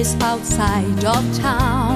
[0.00, 1.89] is outside of town.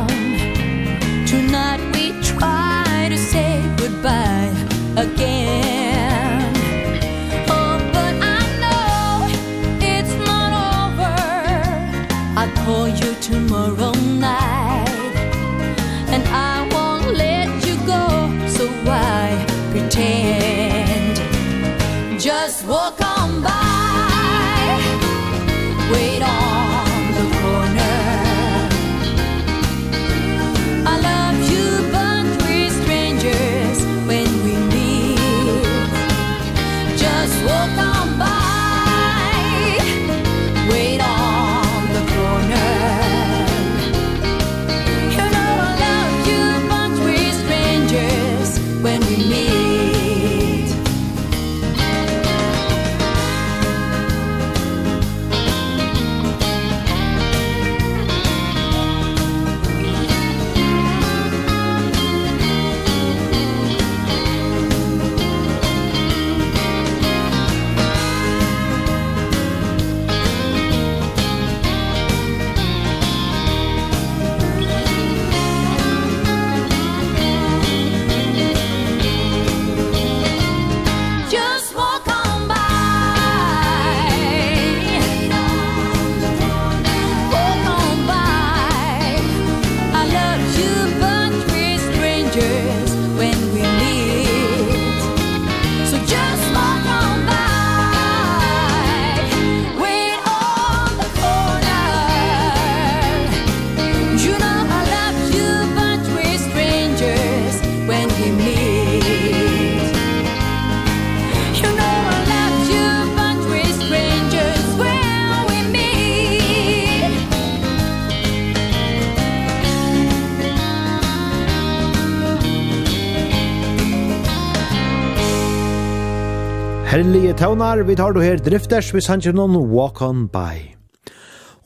[127.45, 130.63] tøvnar, vi tar du her drifters, vi sanger noen Walk On By.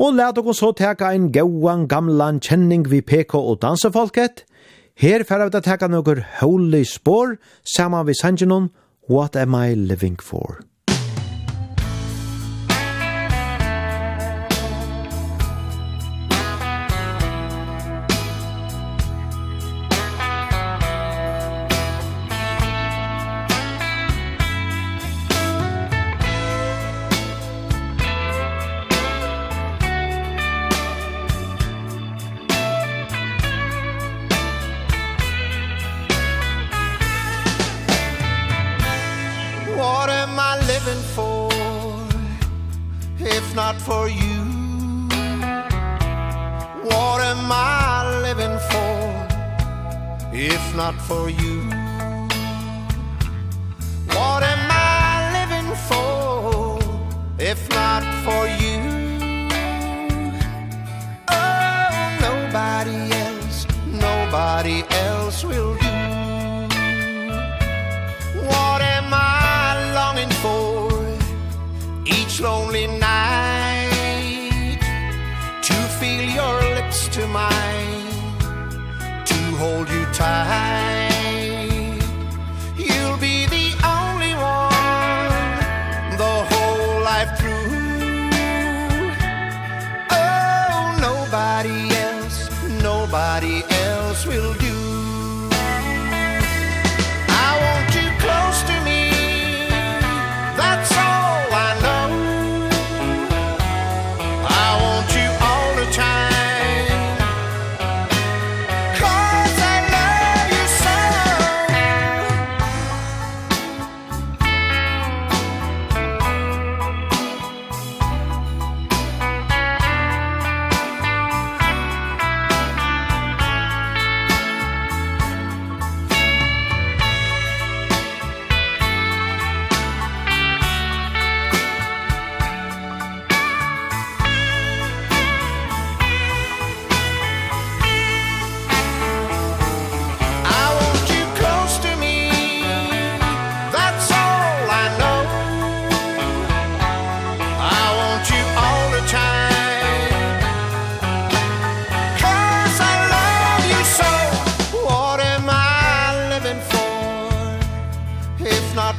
[0.03, 4.43] Og let dere så teka en gauan gamlan kjenning vi PK og dansefolket.
[4.99, 8.73] Her færre vi teka noen holy spår, saman vi sanger noen
[9.07, 10.59] What Am I Living For?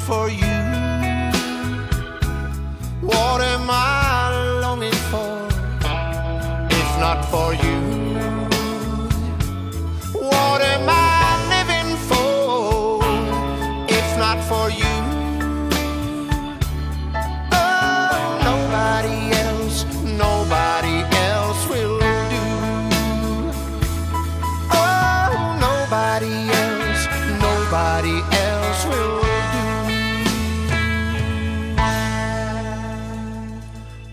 [0.09, 0.48] for you.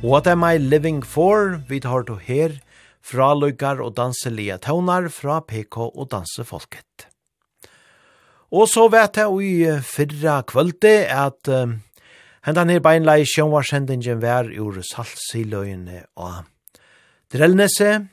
[0.06, 1.62] What am I living for?
[1.66, 2.60] Vi tar to her
[3.02, 7.08] fra løykar og danselige tøvnar fra PK og dansefolket.
[8.54, 11.74] Og så vet jeg i fyrra kvölde at uh,
[12.46, 16.46] hendan her beinlei sjønvarsendingen vær ur saltsiløyene og
[17.34, 18.06] drellnese.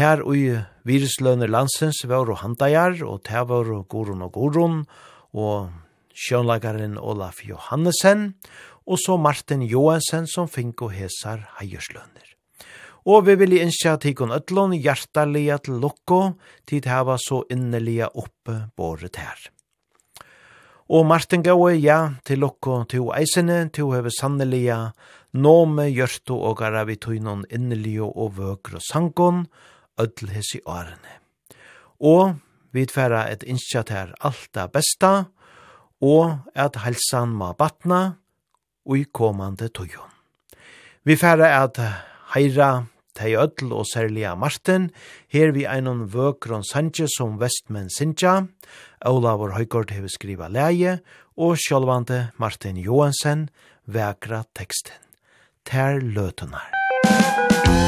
[0.00, 4.80] Her i virusløyner landsens var og handajar og tevar og gorun og gorun
[5.36, 5.68] og
[6.16, 8.32] sjønlagaren Olaf Johannesen
[8.88, 12.24] og så Martin Johansen som fink og hesar heierslønner.
[13.08, 16.34] Og vi vil innskja tikon ötlån hjertalega til lukko,
[16.68, 19.38] tid hava så innelige oppe båret her.
[20.88, 24.76] Og Martin Gaue, ja, til lukko til eisene, til heve sannelige,
[25.36, 29.46] nome, hjørto og garavituinon innelige og vøkro sankon,
[30.00, 31.18] öll i årene.
[32.00, 32.38] Og
[32.72, 35.28] vi tverra et innskja til alt det besta,
[36.00, 38.16] og at helsan ma batna,
[38.88, 40.08] og i komande tøyon.
[41.04, 41.78] Vi færa at
[42.34, 42.86] heira
[43.18, 44.90] tei öll og særliga Martin,
[45.28, 48.46] her vi einon vøkron sanje som Vestmenn sinja,
[49.06, 50.98] Olavur Høygård hever skriva leie,
[51.38, 53.48] og sjálvande Martin Johansen
[53.86, 54.94] vekra teksten.
[55.68, 56.72] Ter løtunar.
[57.04, 57.87] Musik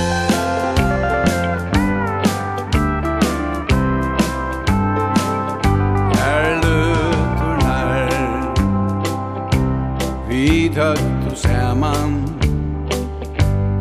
[10.80, 12.24] kött och säman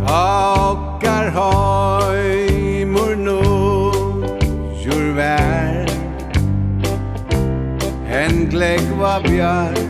[0.07, 2.49] Takar hoj
[4.83, 5.85] Jur vær.
[8.07, 9.89] En glägg bjart björk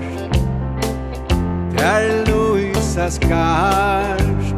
[2.27, 4.53] Luisa skars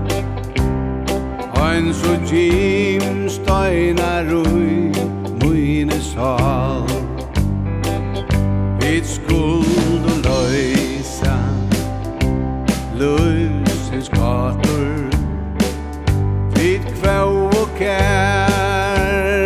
[1.56, 4.92] Ein so jim steinar ui
[5.42, 6.88] Muine sal
[8.80, 10.21] Vit skuld og
[13.02, 15.10] løsens gator
[16.56, 19.46] Tid kvau og kær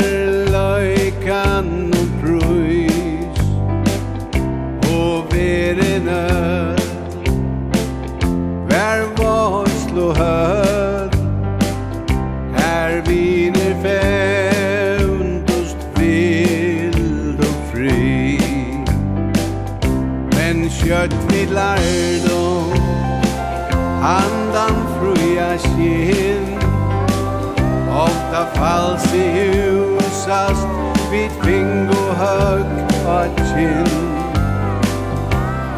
[0.56, 3.40] Løykan og prøys
[4.92, 6.24] Og verene
[8.70, 9.68] Vær vår
[10.20, 11.16] hød
[12.58, 15.50] Her viner fevnt
[16.00, 18.40] vild og fri
[20.36, 22.15] Men kjøtt vid larv
[28.36, 30.68] ta fals i husast
[31.12, 32.72] vid fing og hög
[33.08, 33.94] og kinn.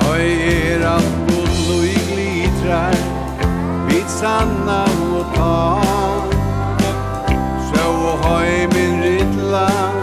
[0.10, 2.98] Oi er alt og i glitrar
[3.92, 4.80] vid sanna
[5.20, 5.60] og ta
[7.70, 7.86] Så
[8.26, 9.97] hoi min rittlar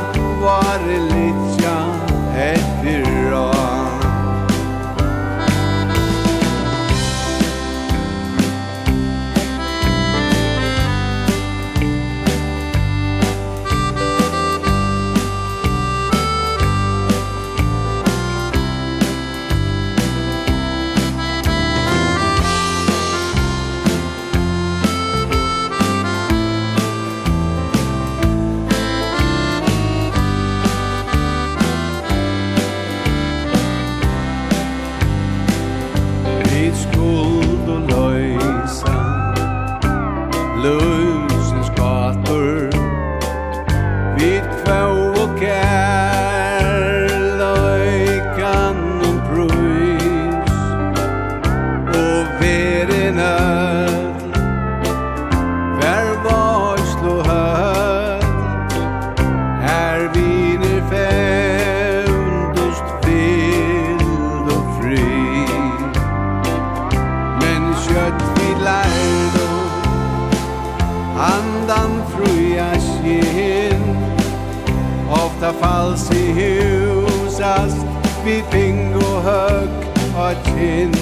[80.24, 80.94] og kinn.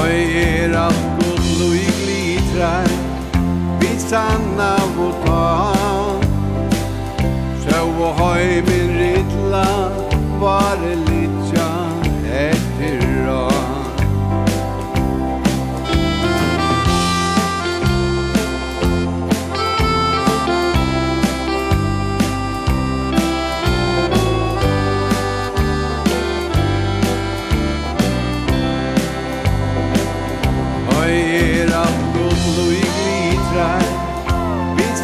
[0.00, 2.88] Oi er alt god lui glitrar
[3.80, 4.72] Vi sanna
[5.04, 5.44] og ta.
[7.62, 9.66] Sjau og høy min rittla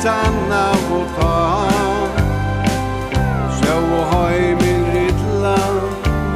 [0.07, 0.64] sanna
[0.96, 1.36] og ta
[3.57, 5.54] Sjå og høy min rytla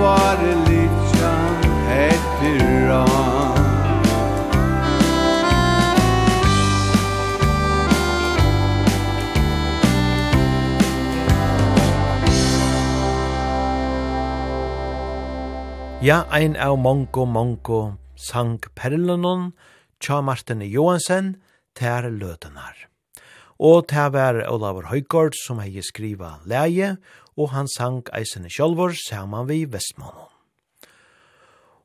[0.00, 1.34] var litja
[1.98, 3.58] etter rann
[16.00, 17.80] Ja, ein av mongo mongo
[18.16, 19.50] sang perlunon,
[20.00, 21.34] tja Martin Johansen,
[21.76, 22.89] tær løtenar.
[23.60, 26.94] Og det var Olavur Høygård som hei skriva leie,
[27.36, 30.30] og han sang eisene sjolvor saman vi Vestmannen.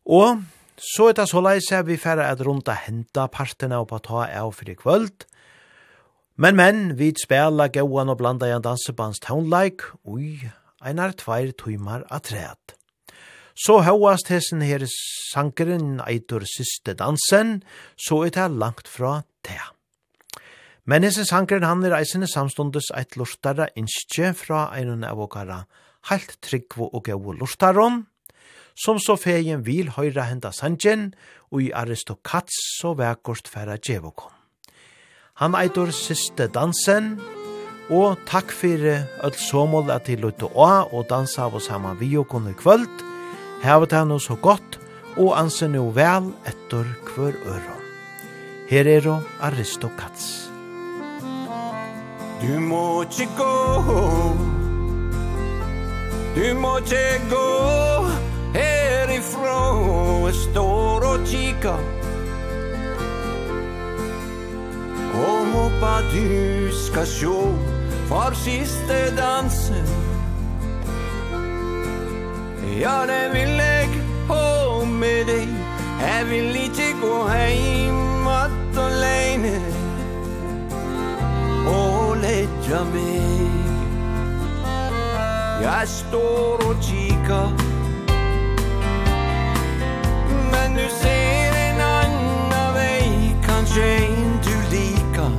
[0.08, 0.46] Og
[0.80, 4.54] så er det så leis vi færre at runda henta partene og på ta av
[4.56, 5.28] for i kvöld.
[6.38, 10.48] Men men, vi spela gauan og blanda i en dansebands townlike, ui,
[10.80, 12.76] einar tveir tuimar at treat.
[13.56, 14.84] Så hauast hessen her
[15.32, 17.64] sankeren eitur siste dansen,
[17.96, 19.75] så er det langt fra tæt.
[20.86, 25.64] Men hesses hankeren han er eisene samstundes eit lortara innskje fra einan av okara,
[26.12, 28.04] heilt tryggvo og gau lortaron,
[28.78, 31.14] som så feien vil høyra henda sanjen,
[31.50, 34.34] og i aristokats så vekkort færa djevokon.
[35.42, 37.16] Han eitur siste dansen,
[37.90, 42.14] og takk fyrir öll somol at til løyte å og dansa av oss hemma vi
[42.18, 43.04] og kunne kvöld,
[43.66, 44.80] hevet han oss så godt,
[45.18, 47.86] og anser no vel etter hver øron.
[48.70, 50.45] Her er Aristokats.
[52.48, 53.54] Du må ikke gå.
[56.36, 58.06] Du må ikke gå
[58.54, 59.62] Herifra.
[60.26, 61.80] Jeg står og kikker.
[65.14, 67.40] Og håper du skal sjå
[68.08, 69.88] For siste dansen.
[72.80, 73.90] Ja, det vil jeg
[74.30, 75.50] ha med deg.
[76.02, 79.85] Jeg vil ikke gå hjem At alene
[81.68, 83.50] og lägga mig
[85.62, 87.50] Jeg står og kikar
[90.52, 95.32] Men du ser en annan väg Kanske inte lika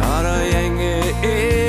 [0.00, 1.67] Här har jag inget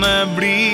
[0.00, 0.69] kunne bli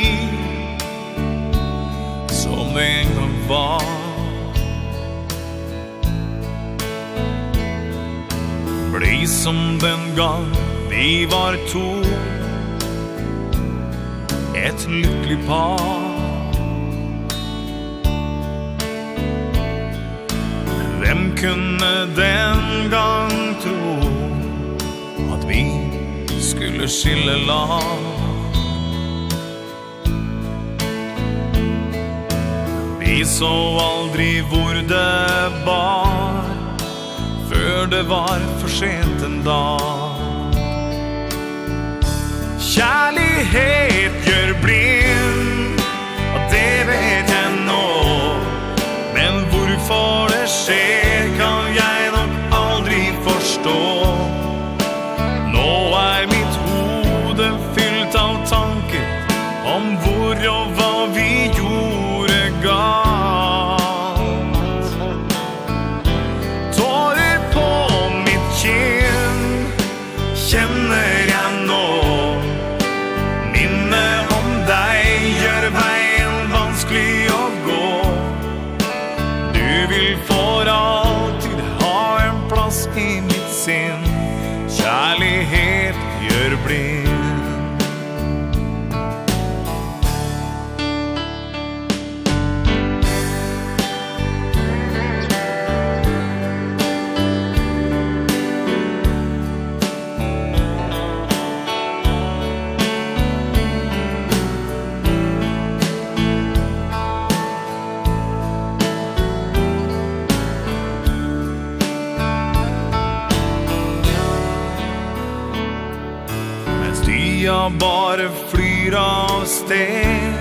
[118.87, 120.33] dyr av sted.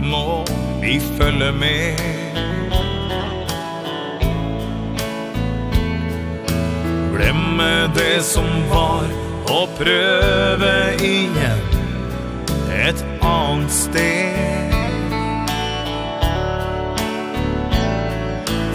[0.00, 0.44] Må
[0.80, 2.00] vi følge med.
[7.14, 9.04] Glemme det som var
[9.44, 11.60] Og prøve igjen
[12.72, 14.72] Et annet sted.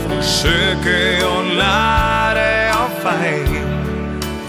[0.06, 2.48] Forsøke å lære
[2.78, 3.58] av feil.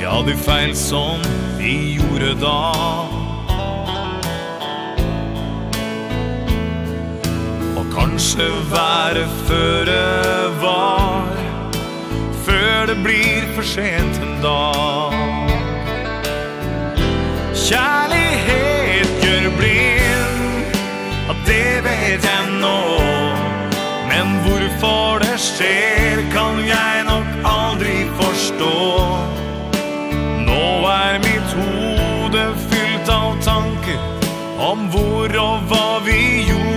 [0.02, 1.24] Ja, de feil som
[1.58, 3.19] vi gjorde da.
[8.20, 11.28] kanskje være før det var.
[12.44, 15.14] Før det blir for sent en dag.
[17.54, 20.76] Kjærlighet gjør blind.
[21.28, 22.80] Ja, det vet jeg nå
[24.10, 28.74] Men hvorfor det skjer kan jeg nok aldri forstå
[30.44, 34.02] Nå er mitt hode fylt av tanker
[34.58, 36.20] Om hvor og hva vi
[36.50, 36.69] gjorde.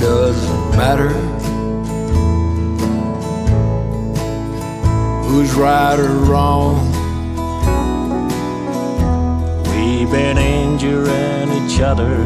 [0.00, 1.10] doesn't matter.
[5.28, 6.86] Who's right or wrong?
[9.68, 12.16] We've been injuring each other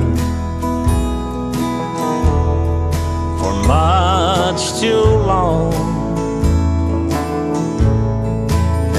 [3.40, 5.74] For much too long.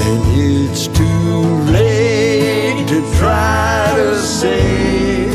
[0.04, 1.40] And it's too
[1.72, 5.28] late to try to say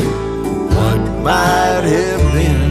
[0.76, 2.61] What might have been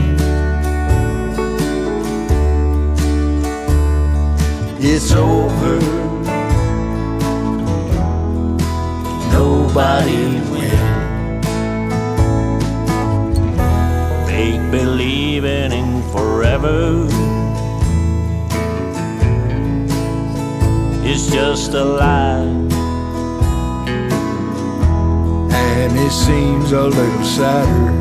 [4.83, 5.79] It's over.
[9.31, 10.71] Nobody will
[14.25, 17.05] Make believe in forever.
[21.03, 22.41] It's just a lie.
[25.53, 27.93] And it seems a little sadder.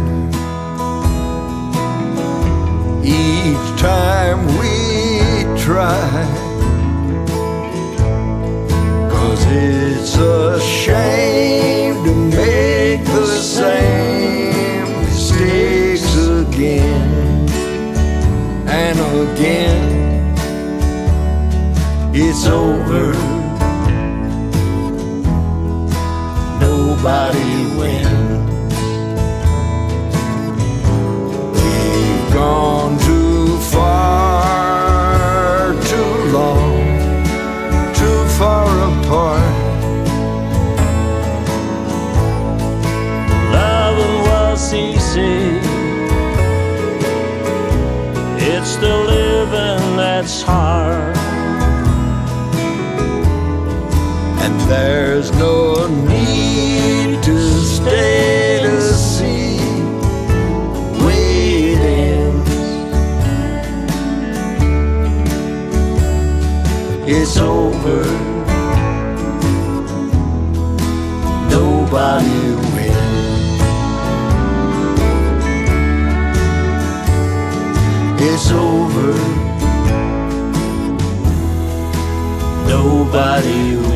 [3.04, 6.39] Each time we try
[9.52, 17.48] it's a shame to make the same mistakes again
[18.68, 18.98] and
[19.28, 19.90] again.
[22.14, 23.12] It's over.
[26.60, 28.74] Nobody wins.
[31.56, 32.99] We've gone
[39.10, 39.42] apart
[43.52, 45.58] Love was easy.
[48.52, 51.16] It's the living that's hard.
[54.44, 57.36] And there's no need to
[57.76, 59.58] stay to see.
[61.04, 62.42] Waiting.
[67.08, 67.69] It's over
[71.90, 73.10] nobody will
[78.22, 79.12] It's over.
[82.68, 83.89] Nobody will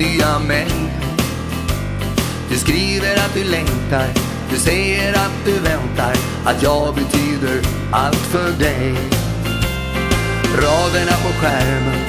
[0.00, 0.90] nya mejl
[2.50, 4.08] Du skriver att du längtar
[4.50, 6.14] Du säger att du väntar
[6.44, 7.60] Att jag betyder
[7.92, 8.94] allt för dig.
[10.62, 12.00] Raderna på skärmen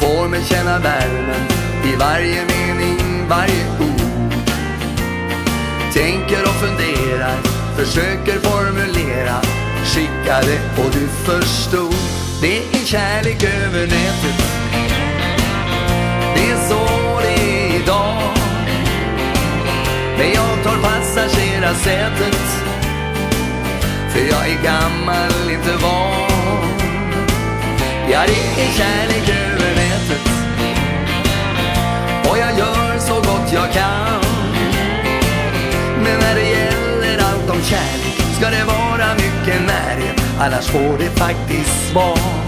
[0.00, 1.42] Får mig känna värmen
[1.84, 4.32] I varje mening, varje ord.
[5.92, 7.36] Tänker och funderar
[7.76, 9.40] Försöker formulera
[9.84, 11.94] Skickade det och du förstod
[12.40, 14.61] Det är kärlek över nätet.
[20.18, 22.36] Men jag tar passagerarsätet.
[24.12, 26.68] För jag är gammal, inte van.
[28.10, 30.28] Jag ringer kärlek över nätet.
[32.30, 34.20] Och jag gör så gott jag kan.
[36.02, 38.02] Men när det gäller allt om kärlek
[38.42, 40.22] Ska det vara mycket närhet.
[40.40, 42.41] Annars får det faktiskt vara.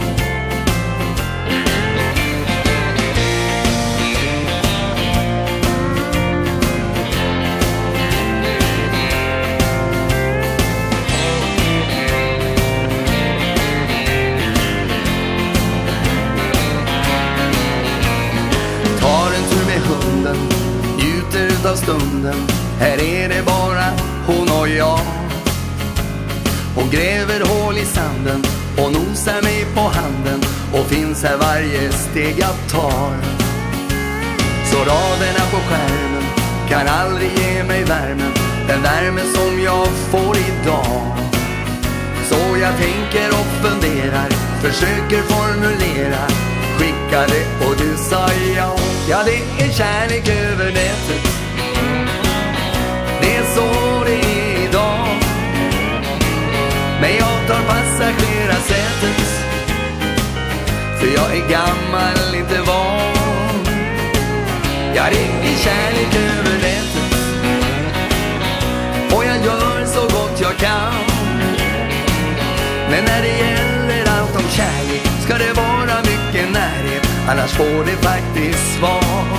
[26.95, 28.43] Gräver hål i sanden
[28.79, 30.41] och nosar mig på handen
[30.73, 33.17] Och finns här varje steg jag tar.
[34.71, 36.25] Så raderna på skärmen
[36.69, 38.33] kan aldrig ge mig värmen
[38.69, 41.17] Den värme som jag får idag.
[42.29, 44.29] Så jag tänker och funderar
[44.63, 46.23] Försöker formulera
[46.79, 48.77] Skicka det och du sa ja.
[49.09, 51.25] Ja det är kärlek över nätet.
[53.21, 53.94] Det är så
[57.05, 59.29] Men jag tar passagerarsätet
[60.99, 63.65] För jag är gammal, inte van.
[64.95, 67.15] Jag ringer kärlek över nätet.
[69.17, 70.95] Och jag gör så gott jag kan.
[72.91, 77.09] Men när det gäller allt om kärlek Ska det vara mycket närhet.
[77.29, 79.39] Annars får det faktiskt svar.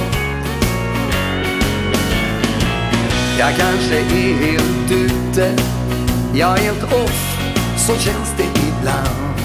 [3.39, 5.55] Jag kanske är helt ute.
[6.33, 7.34] Jag är helt off
[7.85, 9.35] så känns det ibland.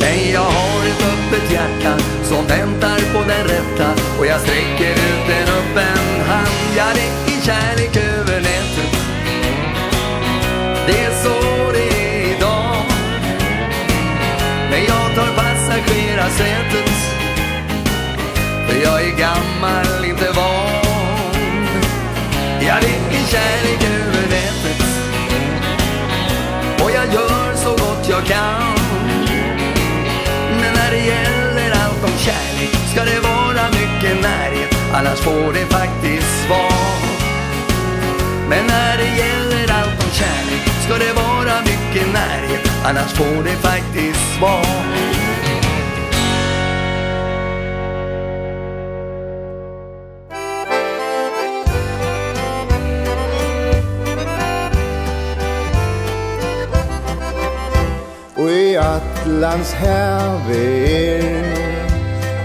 [0.00, 5.28] Men jag har ett öppet hjärta som väntar på den rätta Och jag sträcker ut
[5.28, 6.48] en öppen hand.
[6.76, 8.92] Jag är kärlek över nätet.
[10.86, 12.76] Det är så det är idag.
[14.70, 16.90] Men jag tar passagerarsätet
[18.68, 21.32] För jag är gammal, inte van.
[22.60, 24.11] Jag är kärlek över
[28.32, 28.76] kan
[30.60, 35.66] Men när det gäller allt om kärlek Ska det vara mycket närhet Annars får det
[35.78, 36.98] faktiskt svar.
[38.48, 43.56] Men när det gäller allt om kärlek Ska det vara mycket närhet Annars får det
[43.68, 45.21] faktiskt svar.
[59.02, 61.22] Atlans herver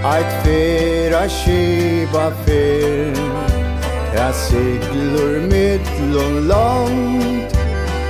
[0.05, 3.17] Eit fyrra skiba fyr
[4.15, 7.57] Ja siglur mittlun langt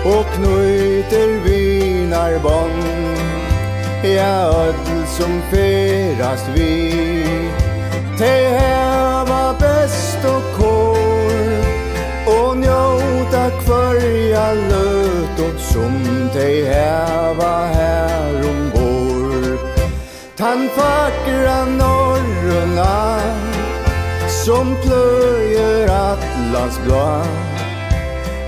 [0.06, 6.76] Og knyter vinar bond Ja ödl som fyrast vi
[8.18, 11.57] Te heva best og kår
[12.36, 15.95] Og njóta kvarja löt Og som
[16.34, 17.37] te heva
[20.48, 23.19] han fakra norrorna
[24.45, 27.22] som plöjer atlas blå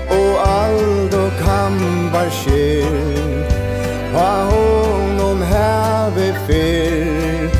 [0.08, 3.46] och allt och kambar skär
[4.12, 7.50] ha honom här vid fyr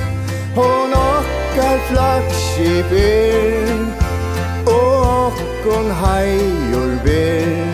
[0.55, 3.87] hon ockar flax i fyr
[4.67, 5.33] och
[5.65, 7.71] hon hajor ber.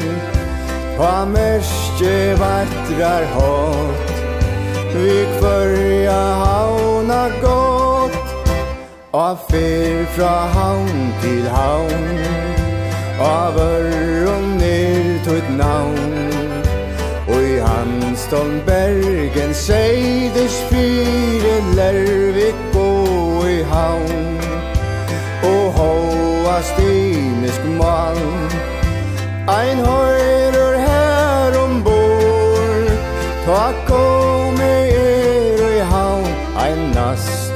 [0.98, 4.16] Ha märske vattrar hot
[4.94, 6.55] Vi kvörja
[9.26, 12.18] Og fer fra havn til havn
[13.26, 16.12] Av ør og ned tøyt navn.
[17.26, 24.38] Og i Hanston Bergen Seiders fire Lervik og i havn.
[25.50, 28.22] Og hoa stenisk mal
[29.58, 32.94] Ein høyrer her ombord
[33.48, 33.85] Takk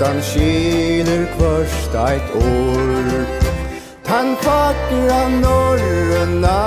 [0.01, 3.09] Hjertan skiner kvørst eit år
[4.09, 6.61] Tan fakra norrøna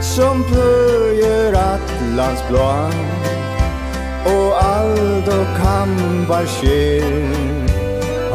[0.00, 2.92] Som pløyer atlans blåa.
[4.30, 7.02] Og aldo kambar skir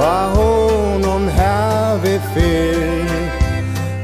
[0.02, 3.15] Ha honom heve fyr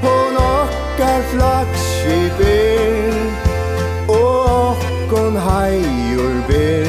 [0.05, 3.19] Hon okkar flaggskip er
[4.15, 6.87] Og okkon hajor ber.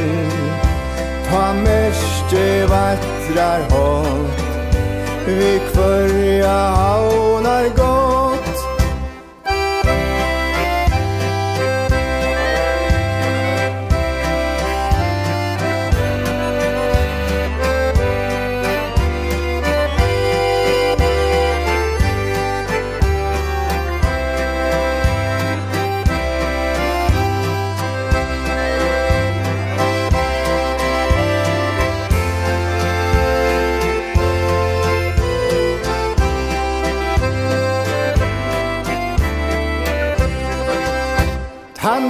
[1.27, 4.31] Ta mersk det vattrar hav
[5.27, 7.28] Vi kvarja hav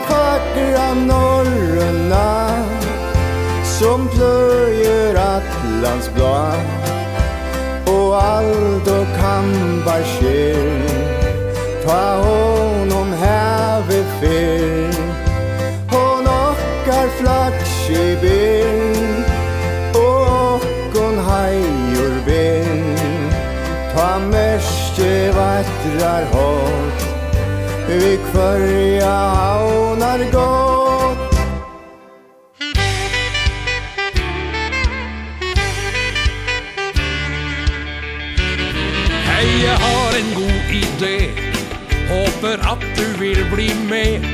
[0.09, 2.48] fakra norröna
[3.64, 6.52] som plöjer Atlans blå
[7.86, 11.18] och allt och kampar skär
[11.85, 13.82] ta honom här
[14.20, 14.93] fyr
[15.90, 19.24] hon ockar flax i ben
[19.94, 20.60] och
[20.94, 22.97] hon hajor ben
[23.94, 26.88] ta mörste vattrar hon
[27.89, 31.35] Vi kvarja haunar gått
[39.24, 41.31] Hei, jeg har en god idé.
[42.10, 44.28] Håper at du vil bli med.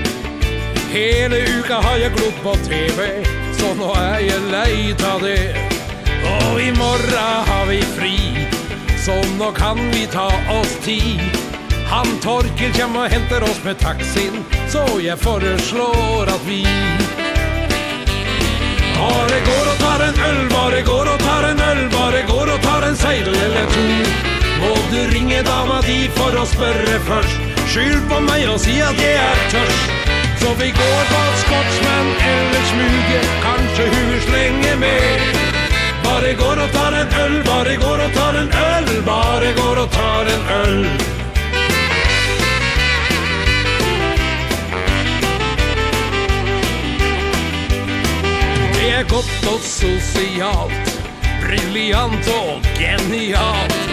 [0.90, 3.08] Hele uka har jeg glott på TV
[3.54, 5.54] Så nå er jeg leit av det.
[6.26, 8.18] Og i morgen har vi fri
[8.98, 11.43] Så nå kan vi ta oss tid.
[11.90, 16.66] Han Torkel kommer och hämtar oss med taxin Så jag föreslår att vi
[18.98, 22.12] Var det går och tar en öl, var det går och tar en öl Var
[22.12, 23.84] det går och tar en seil eller to.
[24.60, 27.40] Må du ringe dama di for å spørre først.
[27.68, 30.04] Skyld på meg og si at jeg er tørst.
[30.40, 35.40] Så vi går på skottsmenn eller smuge Kanskje hun slenger med
[36.04, 39.90] Bare går og tar en øl, bare går og tar en øl Bare går og
[39.90, 41.13] tar en øl.
[49.14, 51.00] gott och socialt
[51.46, 53.88] Briljant och genialt.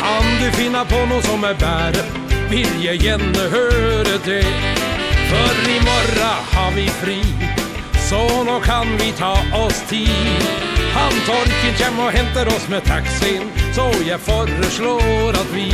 [0.00, 2.04] Kan du finna på något som är värre
[2.50, 4.46] Vill jag gärna höra det.
[5.30, 7.22] För imorgon har vi fri
[8.10, 9.32] Så nå kan vi ta
[9.66, 10.42] oss tid.
[10.94, 15.72] Han torken kjem og henter oss med taxin Så jag föreslår att vi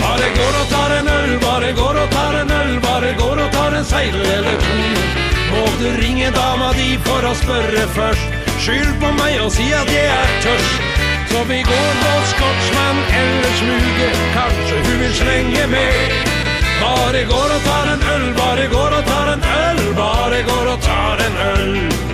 [0.00, 3.52] Bare går og tar en øl, bare går og tar en øl Bare går og
[3.52, 5.21] tar en seil eller to
[5.54, 8.38] måtte ringe dama di for å spørre først.
[8.62, 10.88] Skyld på meg og si at jeg er tørst.
[11.32, 14.12] Så vi går på skotsmann eller smuge.
[14.36, 16.30] Kanskje hun vil slenge med.
[16.82, 20.80] Bare går og tar en øl, bare går og tar en øl Bare går og
[20.82, 22.11] tar en øl.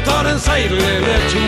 [0.00, 1.42] og tar en seil eller to.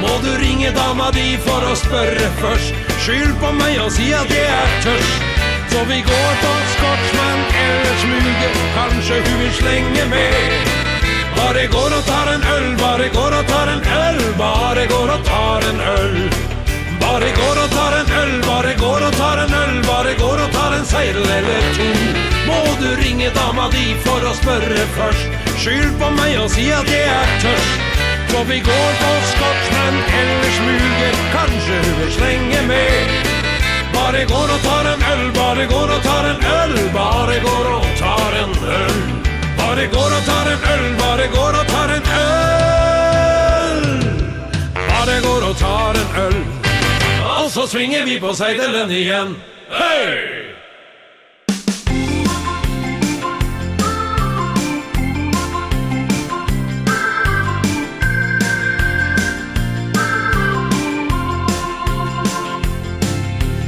[0.00, 2.72] Må du ringe dama di for å spørre først?
[3.04, 5.28] Skyld på meg og si at jeg er tørst.
[5.72, 10.72] Så vi går på skotsmann eller smuge Kanskje hun vil slenge med.
[11.36, 15.24] Bare går og tar en øl, bare går og tar en øl Bare går og
[15.28, 16.53] tar en øl.
[17.14, 20.50] Bare går og tar en øl, bare går og tar en øl Bare går og
[20.52, 21.86] tar en seil eller to?
[22.48, 25.28] Må du ringe dama di for å spørre først?
[25.62, 27.78] Skyld på meg og si at jeg er tørst.
[28.32, 33.14] For vi går på skotsmenn eller smuger Kanskje hun vil slenge med.
[33.94, 36.74] Bare går og tar en øl, bare går og tar en øl?
[36.98, 38.98] Bare går og tar en øl?
[39.62, 43.88] Bare går og tar en øl, bare går og tar en øl?
[44.82, 46.63] Bare går og tar en øl?
[47.54, 49.36] så svinger vi på seidelen igjen.
[49.70, 50.06] Hei!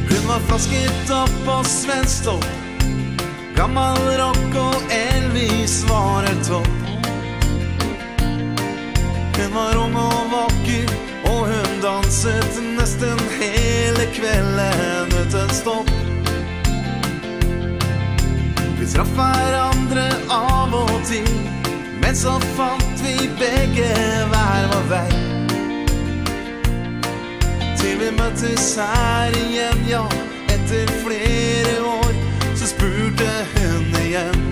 [0.08, 2.46] Hun var flasket opp på svensk topp
[3.56, 6.74] Gammal rock og Elvis var en topp
[9.38, 10.90] Hun var ung og vakker
[11.30, 12.62] Og hun danset
[12.97, 15.90] festen hele kvelden uten stopp.
[18.78, 21.28] Vi traff hverandre av og til
[22.01, 23.89] Men så fant vi begge
[24.31, 25.09] hver vår vei
[27.81, 30.05] Til vi møttes her igjen, ja
[30.52, 32.14] Etter flere år
[32.55, 34.47] så spurte hun igjen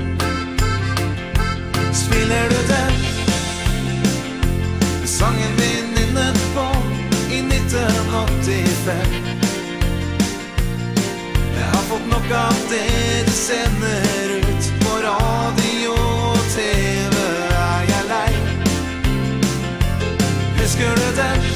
[1.95, 2.99] Spiller du den?
[5.07, 5.74] Sangen vi
[8.15, 9.15] 85
[11.57, 17.17] Jeg har fått nok av det du sender ut På radio og TV
[17.59, 18.33] er jeg lei
[20.61, 21.47] Husker du den?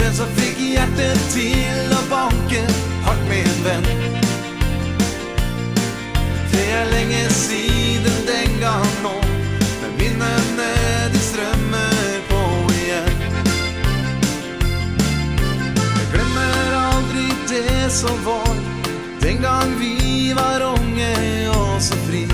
[0.00, 2.64] Den som fikk hjertet til å banke
[3.04, 3.88] Hardt med en venn
[6.52, 7.67] Det er lenge siden
[17.48, 18.56] det som var.
[19.20, 22.26] Den gang vi var unge og så fri.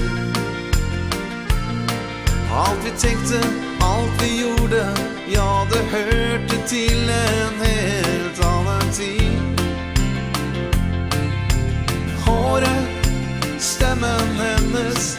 [2.53, 3.41] Alt vi tenkte,
[3.83, 4.87] alt vi gjorde
[5.33, 9.39] Ja, det hørte til en helt annen tid.
[12.27, 13.09] Håret,
[13.59, 15.19] stemmen hennes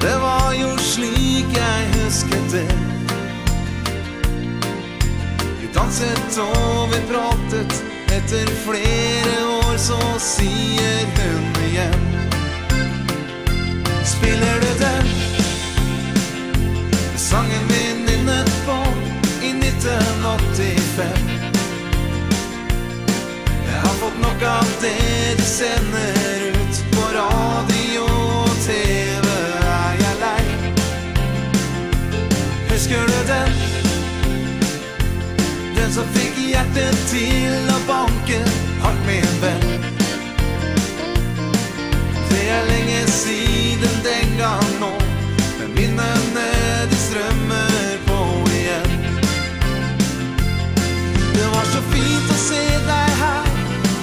[0.00, 2.68] Det var jo slik jeg husket det.
[5.60, 12.02] Vi danset og vi pratet Etter flere år så sier hun igjen.
[14.04, 15.08] Spiller du den?
[17.16, 18.76] Sangen min innet på
[19.40, 21.30] i 1985
[23.66, 29.01] Jeg har fått nok av det du sender ut på radio og TV
[43.12, 44.92] siden den gang nå
[45.58, 46.48] Men minnene
[46.90, 48.18] de strømmer på
[48.58, 48.92] igjen.
[51.34, 53.50] Det var så fint å se deg her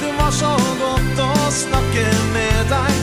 [0.02, 2.06] Det var så godt å snakke
[2.36, 3.00] med deg.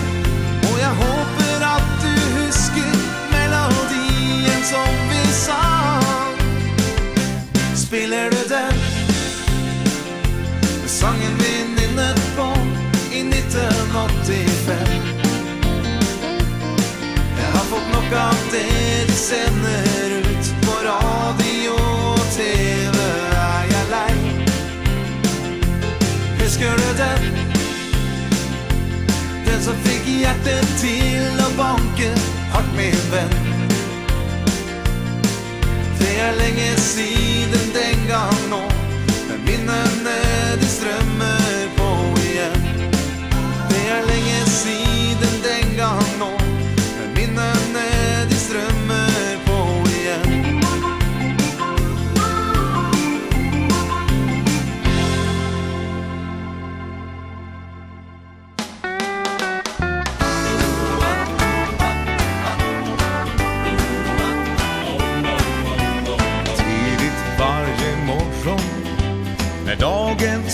[0.70, 2.92] Og jeg håper at du husker
[3.34, 6.44] melodien som vi sang
[7.74, 8.84] Spiller du den?
[10.86, 12.50] Sangen vi nynnet på
[13.12, 14.95] i 1985
[18.10, 22.98] nok av det du sender ut på radio og tv
[23.34, 24.14] er jeg lei?
[26.42, 27.22] Husker du den?
[29.46, 32.10] Den som fick hjärtet till att banka
[32.52, 33.36] Hårt min venn.
[35.98, 38.62] Det er lenge siden den gang nå
[39.28, 40.18] Men minnene
[40.60, 41.25] de strømmer strömmen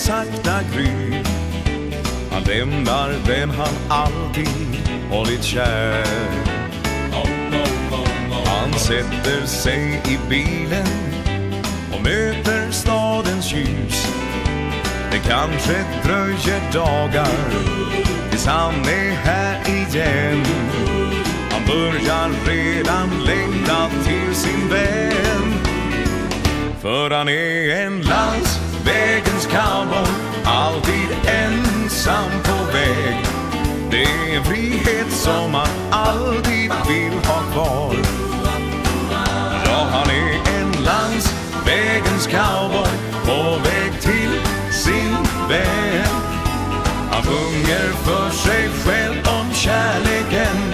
[0.02, 1.22] sakta gry.
[2.30, 6.04] Han lämnar den han alltid hållit kär.
[8.46, 10.86] Han sätter sig i bilen
[11.94, 14.06] Och möter stadens ljus.
[15.10, 17.38] Det kanske dröjer dagar
[18.30, 20.44] Tills han är här igen.
[21.50, 25.54] Han börjar redan längta till sin vän.
[26.80, 30.12] För han är en lands vägens cowboy
[30.44, 33.26] Alltid ensam på väg.
[33.90, 37.96] Det är en frihet som man alltid vill ha kvar.
[39.64, 41.34] Ja, han är en lands
[41.66, 42.92] vägens cowboy
[43.24, 44.40] På väg till
[44.72, 45.16] sin
[45.48, 46.06] vän.
[47.10, 50.71] Han sjunger för sig själv om kärleken.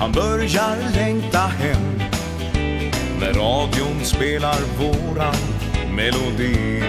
[0.00, 2.00] Han börjar längta hem.
[3.20, 5.34] När radion spelar våran
[5.96, 6.82] melodi.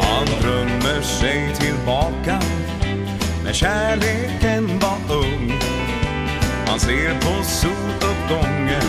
[0.00, 2.40] Han drömmer sig tillbaka.
[3.44, 5.52] När kärleken var ung.
[6.66, 8.88] Han ser på soluppgången.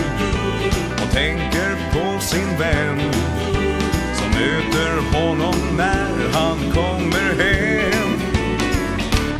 [1.03, 3.11] Och tänker på sin vän.
[4.13, 8.19] Som möter honom när han kommer hem.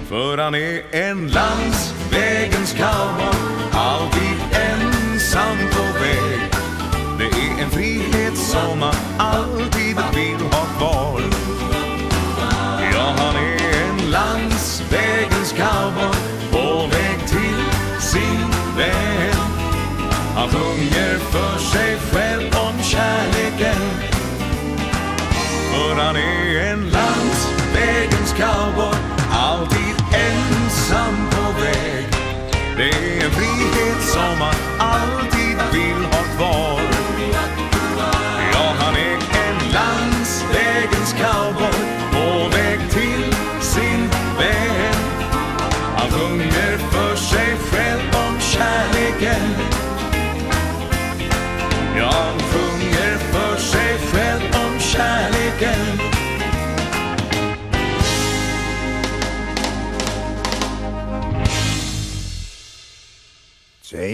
[0.09, 6.51] För han är en lands vägens cowboy Alltid ensam på väg.
[7.17, 11.21] Det är en frihet som man alltid vill ha kvar.
[12.93, 16.15] Ja, han är en landsvägens cowboy
[16.51, 17.63] På väg till
[17.99, 19.35] sin vän.
[20.35, 23.81] Han sjunger för sig själv om kärleken.
[25.73, 28.98] För han är en landsvägens cowboy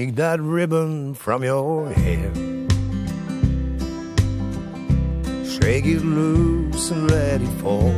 [0.06, 2.32] Take that ribbon from your hair.
[5.44, 7.95] Shake it loose and let it fall.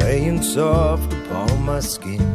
[0.00, 2.26] Laying soft upon my skin.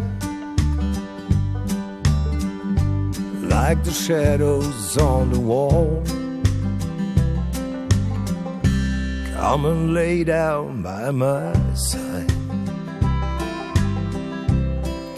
[3.49, 6.01] Like the shadows on the wall.
[9.35, 12.32] Come and lay down by my side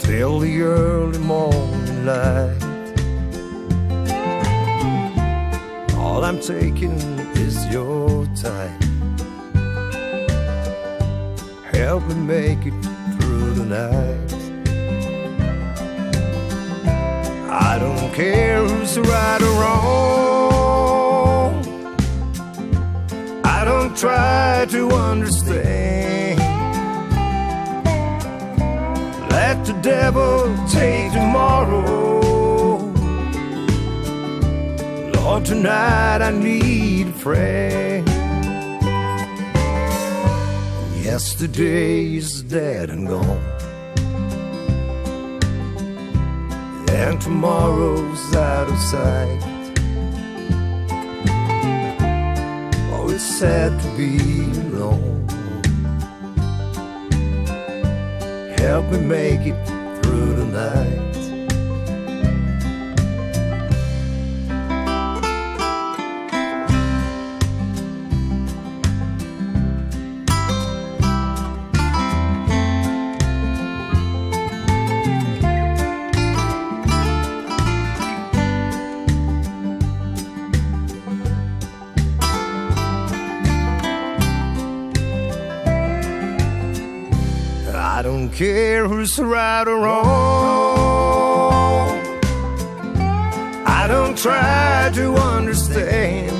[0.06, 2.62] till the early morning light.
[5.96, 6.96] All I'm taking
[7.34, 8.78] is your time.
[11.72, 12.74] Help me make it
[13.16, 14.32] through the night.
[17.50, 20.86] I don't care who's right or wrong.
[23.44, 26.35] I don't try to understand.
[29.36, 30.34] Let the devil
[30.66, 32.80] take tomorrow.
[35.12, 38.08] Lord, tonight I need a friend.
[41.04, 43.44] Yesterday is dead and gone.
[47.02, 49.42] And tomorrow's out of sight.
[52.94, 54.16] Oh, it's sad to be
[54.70, 55.15] alone.
[58.58, 59.56] Help me make it
[60.02, 61.05] through the night.
[88.36, 90.06] care who's right or wrong.
[93.64, 96.36] I don't try to understand.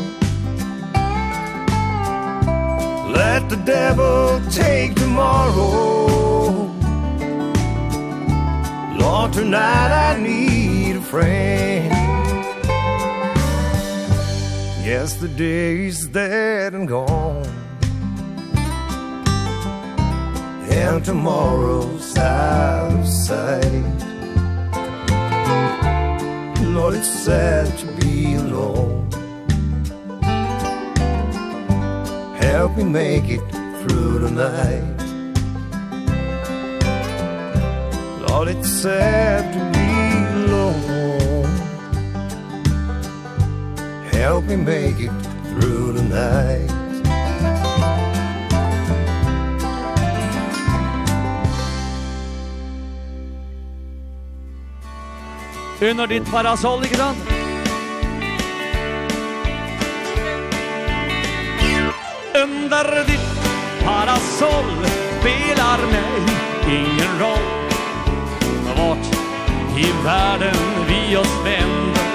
[3.11, 6.05] Let the devil take tomorrow.
[8.99, 11.91] Lord, tonight I need a friend.
[14.85, 17.66] Yesterday's dead and gone.
[20.77, 24.07] and tomorrow's out of sight
[26.77, 29.11] Lord, it's sad to be alone.
[32.37, 33.41] Help me make it
[33.81, 34.85] through the night.
[38.29, 39.91] Lord, it's sad to be
[40.45, 41.51] alone.
[44.13, 45.15] Help me make it
[45.49, 46.76] through the night.
[55.81, 57.19] under ditt parasoll, ikke sant?
[62.43, 63.29] Under ditt
[63.85, 64.73] parasoll
[65.21, 66.23] spelar mig
[66.69, 67.47] ingen roll
[68.77, 69.07] Vart
[69.79, 70.57] i världen
[70.89, 72.07] vi oss vänder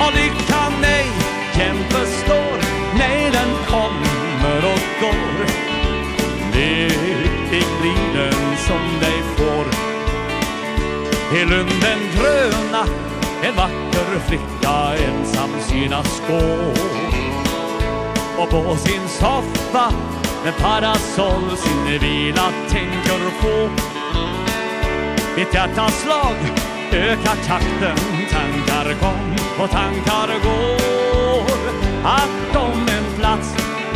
[0.00, 1.06] Och det kan ej
[1.58, 2.09] jämföras
[11.40, 12.84] i lunden gröna
[13.42, 16.74] En vacker flicka ensam sina skål
[18.38, 19.92] Och på sin soffa
[20.44, 23.70] med parasoll sin vila tänker få
[25.36, 26.36] Mitt hjärtas slag
[26.92, 27.96] ökar takten
[28.30, 31.50] Tankar kom och tankar går.
[32.04, 33.54] Att om en plats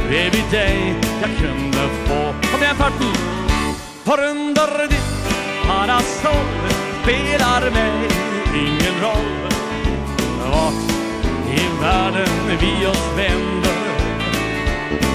[0.08, 2.34] bredvid dig jag kunde få.
[2.52, 3.14] Kom igen farten!
[4.04, 5.34] För under ditt
[5.66, 6.53] parasoll
[7.04, 8.08] spelar mig.
[8.54, 9.52] Ingen roll
[10.50, 10.90] Vart
[11.48, 13.84] i världen vi oss vänder.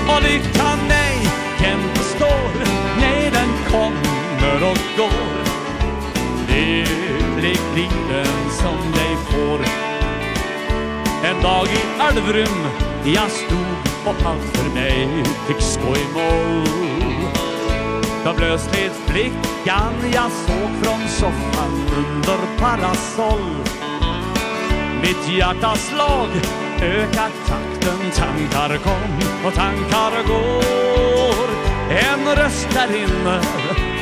[0.08, 2.52] Och lyckan nej, kan består
[3.00, 5.40] Nej, den kommer och går.
[6.48, 9.60] Lycklig blir den som dig får.
[11.24, 12.68] En dag i Alvrym
[13.06, 17.19] Jag stod och allt för mig Fick skoj mål.
[18.26, 23.56] Då plötsligt flickan jag såg från soffan under parasoll.
[25.02, 26.30] Mitt hjärtas slag
[26.82, 31.50] ökar takten Tankar kom och tankar går.
[31.90, 33.42] En röst där inne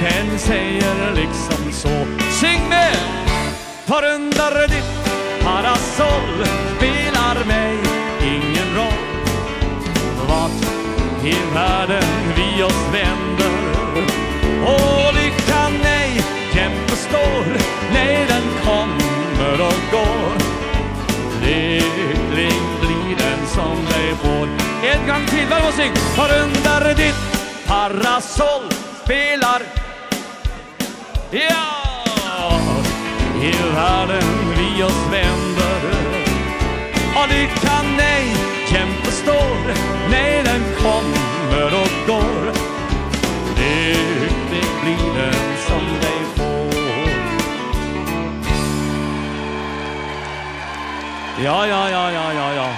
[0.01, 2.05] Den säger liksom så.
[2.31, 2.97] Sing med!
[3.85, 5.07] För under ditt
[5.43, 6.45] parasoll
[6.77, 7.77] Spelar mig
[8.21, 9.07] ingen roll.
[10.27, 10.65] Vart
[11.25, 12.03] i världen
[12.35, 13.46] vi oss vänder
[14.67, 16.21] Och lyckan nei,
[16.55, 17.45] jämt består
[17.93, 20.37] Nej, den kommer och går.
[21.41, 24.47] Lyckling blir den som dig får.
[24.91, 27.15] En gång till, varm musik För under ditt
[27.67, 28.69] parasoll.
[29.03, 29.61] Spelar.
[31.31, 31.77] Ja!
[33.41, 34.23] I världen
[34.57, 35.81] vi oss vänder?
[37.15, 38.25] Och lyckan nej,
[38.71, 39.73] jämt består
[40.09, 42.66] Nej, den kommer och går.
[44.21, 47.09] Lycklig blir den som dig får.
[51.43, 52.73] Ja, ja, ja, ja, ja, ja.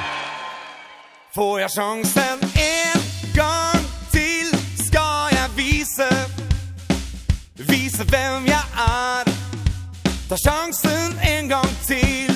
[1.36, 3.02] Får jag chansen en
[3.36, 6.10] gång till Ska jag visa
[7.54, 9.26] Visa vem jag är
[10.30, 12.29] Ta chansen en gång till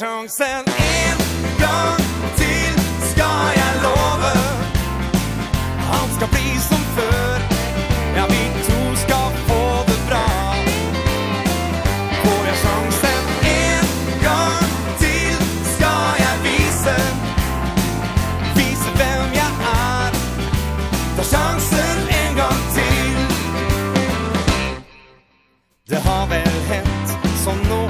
[0.00, 1.18] chansen En
[1.58, 2.06] gång
[2.36, 2.78] till
[3.10, 4.34] ska jag lova
[5.78, 7.40] Han ska bli som förr
[8.16, 10.54] Ja, vi to ska få det bra.
[12.22, 13.86] Får jag chansen En
[14.22, 14.68] gång
[14.98, 15.36] till
[15.76, 16.96] ska jag visa
[18.56, 20.12] Visa vem jag är
[21.16, 23.26] Ta chansen en gång till
[25.86, 27.83] Det har väl hänt som någon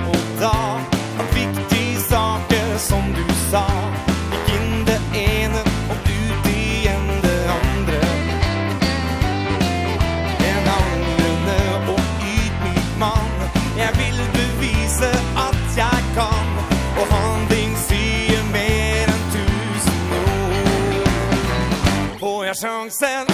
[22.65, 23.34] song says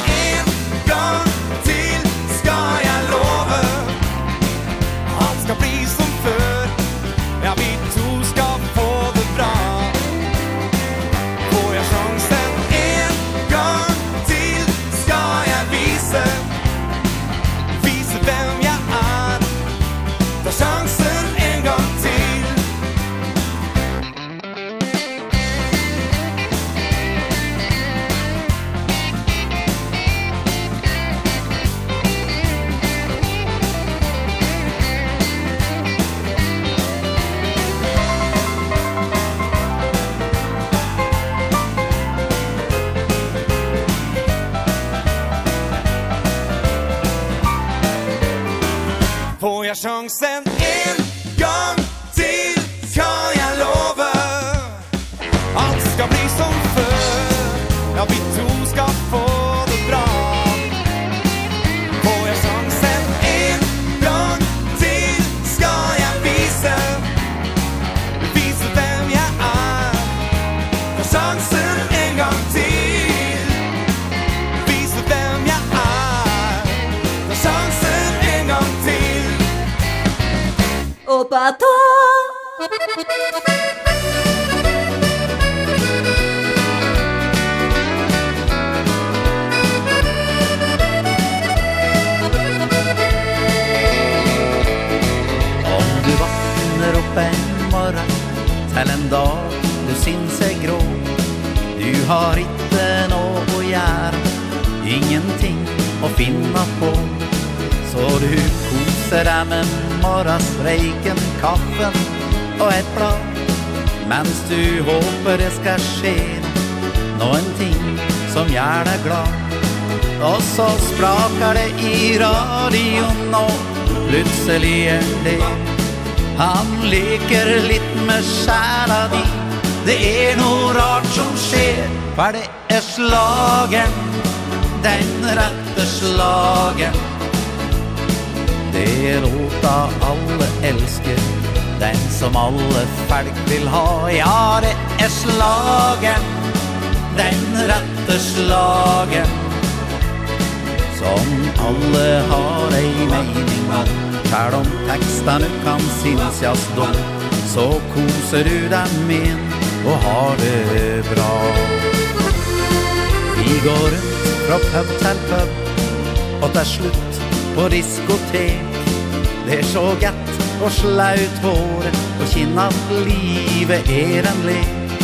[171.20, 174.94] ut håret og kjenne at livet er en lek.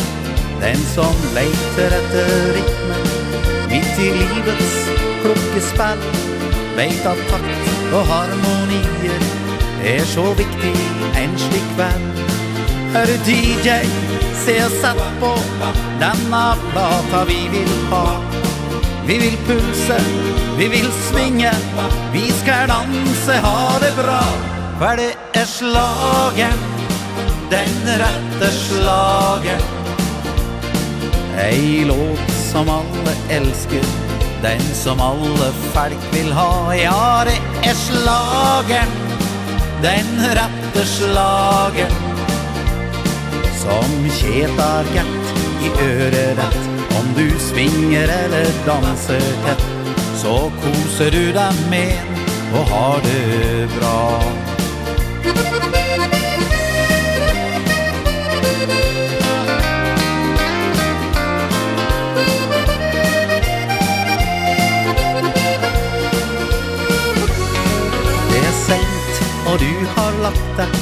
[0.61, 3.07] Den som leiter etter rytmen
[3.69, 4.77] mitt i livets
[5.21, 6.01] klokkespill,
[6.77, 9.23] Veit at takt og harmonier
[9.81, 10.73] er så viktig
[11.17, 12.19] en slik kveld.
[12.93, 13.79] Hør DJ,
[14.43, 15.31] se og sett på
[16.03, 18.03] denne plata vi vil ha.
[19.09, 19.97] Vi vil pulse,
[20.59, 21.55] vi vil svinge,
[22.13, 24.46] vi skal danse, ha det bra.
[24.77, 26.59] For det er slagen?
[27.49, 29.63] Den rette slagen.
[31.37, 33.85] Ei låt som alle elsker
[34.41, 36.73] Den som alle folk vil ha.
[36.77, 38.93] Ja, det er slagen.
[39.81, 41.97] Den rette slagen.
[43.63, 45.33] Som kjetar gatt
[45.65, 46.59] i øret
[46.99, 49.65] Om du svinger eller danser tett
[50.21, 52.17] Så koser du deg med
[52.53, 54.36] og har det bra.
[69.57, 70.73] Og du har lagt deg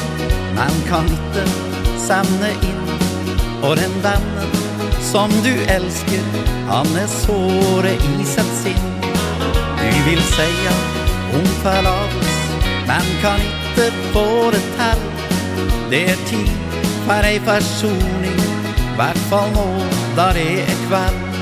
[0.56, 1.44] Men kan ikke
[2.04, 2.82] samne inn.
[3.64, 4.58] Og den vennen
[5.00, 6.26] som du elsker
[6.68, 8.90] Han är såre i sitt sinn.
[9.80, 10.74] Du vill säga
[11.38, 12.36] om förlavus
[12.88, 15.00] Men kan inte få det här
[15.90, 16.52] Det är tid
[17.08, 18.40] för ei försoning
[18.98, 19.68] Hvertfall nå
[20.16, 21.42] da det er kveld.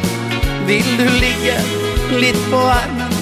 [0.68, 1.58] Vil du ligge
[2.22, 3.14] litt på armen?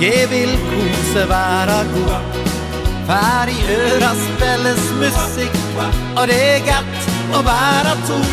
[0.00, 2.39] Jeg vil kose være god.
[3.10, 5.50] Här i öra spälles musik
[6.16, 8.24] Och det är gatt att bära to.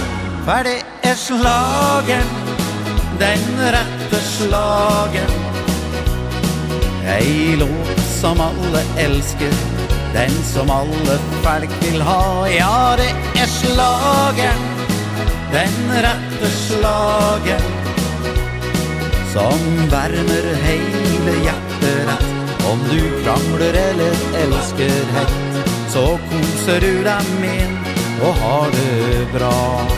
[0.45, 2.27] För det är slagen
[3.19, 5.31] Den rätte slagen.
[7.05, 9.53] Ei låt som alle elsker
[10.13, 12.49] Den som alle folk vil ha.
[12.49, 14.59] Ja, det er slagen
[15.51, 17.61] Den rette slagen
[19.33, 21.66] Som värmer hele hjertet.
[22.71, 24.13] Om du kramler eller
[24.43, 27.77] elsker hett Så koser du deg min
[28.17, 29.96] og har det bra.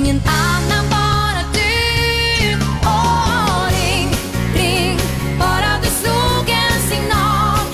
[0.00, 2.56] ingen annan bara du.
[2.84, 4.08] Åh, ring,
[4.54, 4.98] ring,
[5.38, 7.66] bara du slog en signal.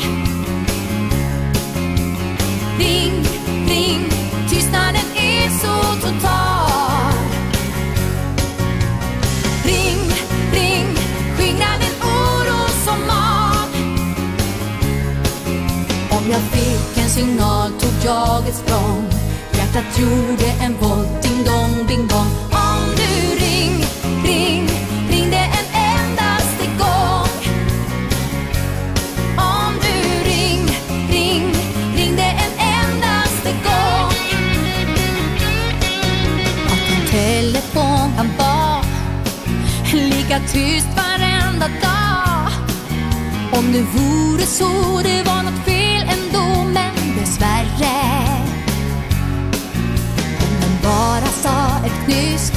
[2.79, 3.25] Ring,
[3.69, 4.11] ring,
[4.49, 7.13] tystnaden är så total.
[9.65, 10.01] Ring,
[10.53, 10.87] ring,
[11.39, 13.69] skingra den oro som mal
[16.11, 19.05] Om jag fick en signal tog jag ett språng.
[19.53, 22.31] Hjärtat gjorde en volt dong ding dong.
[22.51, 23.13] Om du
[23.45, 23.85] ring,
[24.25, 24.69] ring,
[25.11, 27.35] ring en endaste gång
[29.37, 29.97] Om du
[30.31, 30.63] ring,
[31.11, 31.55] ring,
[31.97, 34.17] ring en endaste gång
[36.73, 38.85] Att telefon kan vara
[39.93, 42.51] lika tyst varenda dag.
[43.53, 45.76] Om det vore så det var något fel.
[52.07, 52.55] knist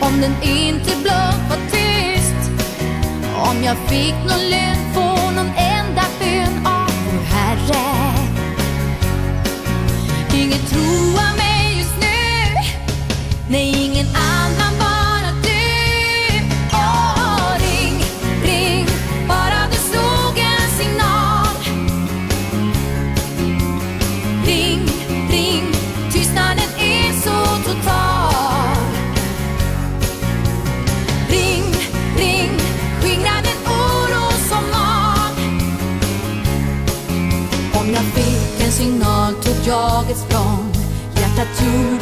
[0.00, 2.50] Om den inte blott var tyst.
[3.34, 6.66] Om jag fick någon lön Få någon enda bön.
[6.66, 8.12] Av vår Herre.
[10.34, 12.54] Inget troa mig just nu.
[13.48, 14.35] Nej, ingen annan
[41.66, 41.95] du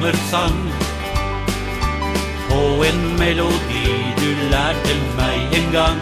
[0.00, 0.72] sommersang
[2.48, 6.00] På en melodi du lærte meg en gang.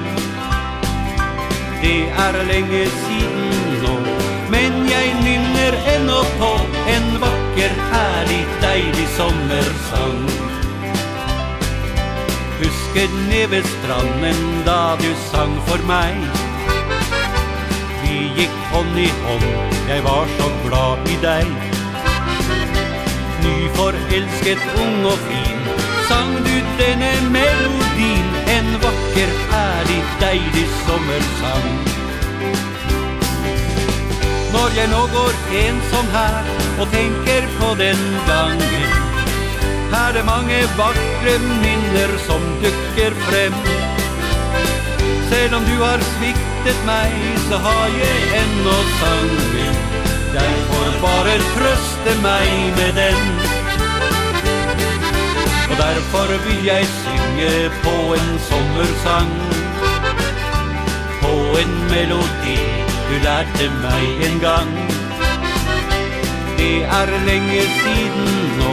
[1.83, 3.51] Det er lenge siden
[3.83, 3.97] nå
[4.51, 6.53] Men jeg minner ennå på
[6.95, 10.23] En vakker, herlig, deilig sommersang.
[12.59, 16.16] Husker ned ved stranden da du sang for meg.
[18.03, 19.51] Vi gikk hånd i hånd,
[19.89, 21.68] jeg var så glad i deg
[23.49, 25.61] nyforelsket ung og fin.
[26.09, 31.66] Sang du denne melodin En vakker, herlig, deilig sommersang.
[34.55, 36.47] Når jeg nå går ensom her
[36.81, 38.89] Og tenker på den gangen
[39.93, 43.61] Her er mange vakre minner som dukker frem.
[45.29, 47.20] Selv om du har sviktet meg
[47.51, 49.98] Så har jeg ennå sangen
[50.35, 52.49] Jeg får bare trøste meg
[52.79, 53.21] med den.
[55.71, 59.33] Og derfor vil jeg synge på en sommersang.
[61.23, 62.59] På en melodi
[63.09, 64.73] du lærte meg en gang.
[66.59, 68.73] Det er lenge siden nå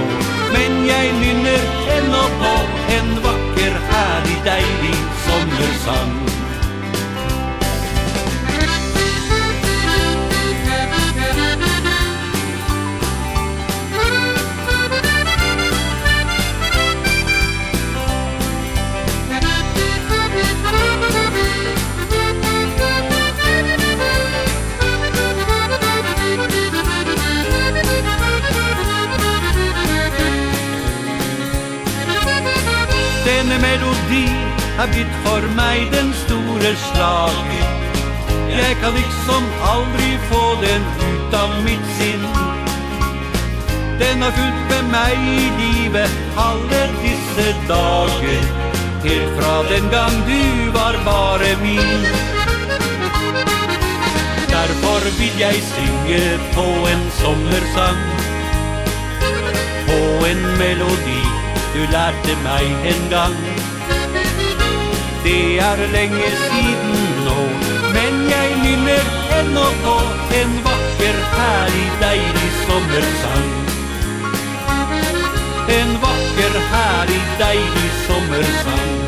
[0.53, 1.65] Men jeg nynner
[1.98, 2.53] ennå på
[2.98, 6.35] en vakker, herlig, deilig sommersang.
[33.65, 34.27] melodi
[34.77, 37.71] har blitt for meg den store slaget.
[38.55, 42.25] Jeg kan liksom aldri få den ut av mitt sinn.
[44.01, 48.41] Den har fulgt med meg i livet alle disse dager
[49.05, 50.41] Helt fra den gang du
[50.75, 52.07] var bare min.
[54.51, 56.21] Derfor vil jeg synge
[56.57, 58.03] på en sommersang
[59.87, 61.23] På en melodi
[61.75, 63.55] du lærte meg en gang.
[65.26, 67.38] Det er lenge siden nå
[67.95, 69.07] Men jeg nynner
[69.39, 69.95] ennå på
[70.41, 73.49] En vakker, herlig, deilig sommersang.
[75.80, 79.05] En vakker, herlig, deilig sommersang.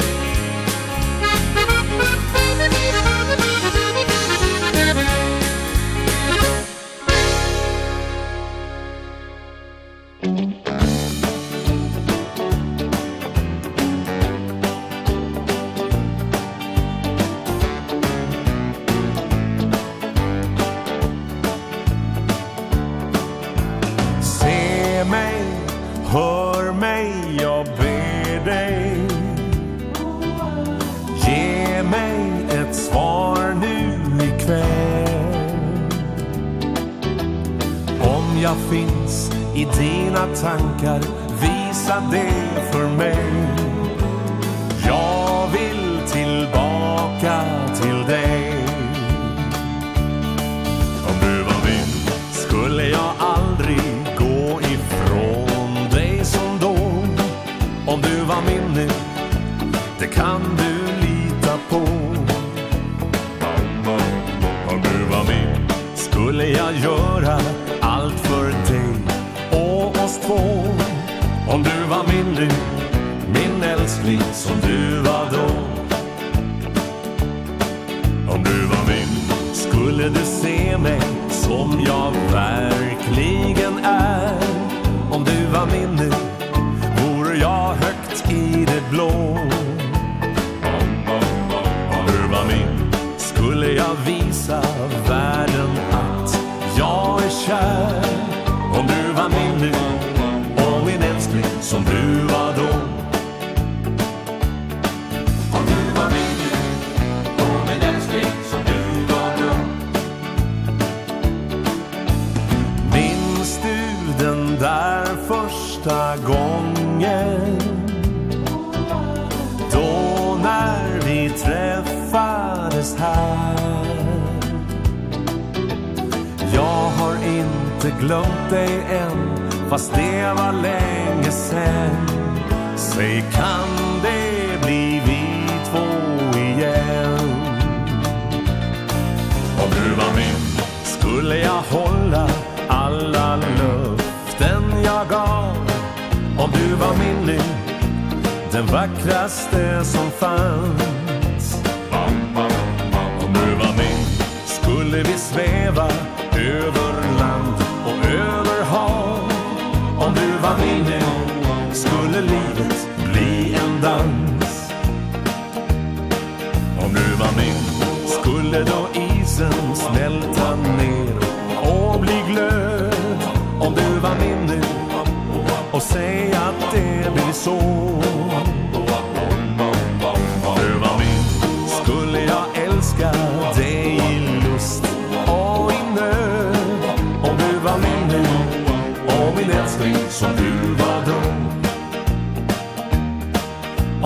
[190.18, 191.20] som du var då.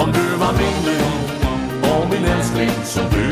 [0.01, 0.97] Om du var min nu
[1.89, 3.30] Och min älskling som du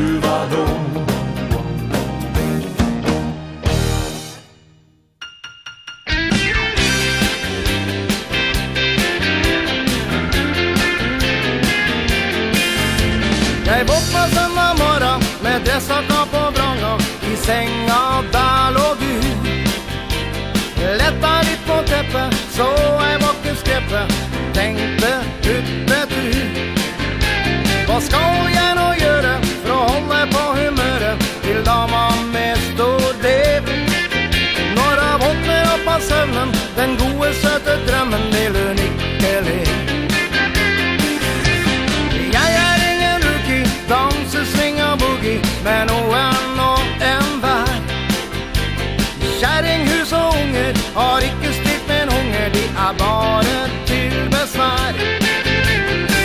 [52.90, 54.92] har varit till besvär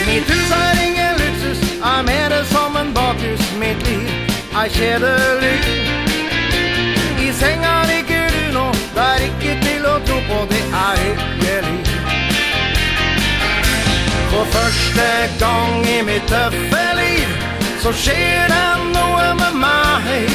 [0.08, 3.42] Mitt hus er ingen luksus Er mer som en bakhus.
[3.60, 4.10] Mitt liv
[4.64, 5.60] er kjedelig.
[7.20, 11.86] I senga ligger du nå Det er ikke til å tro på Det er hyggelig.
[14.32, 15.08] For første
[15.40, 17.28] gang i mitt tøffe liv
[17.84, 20.32] Så skjer det noe med meg.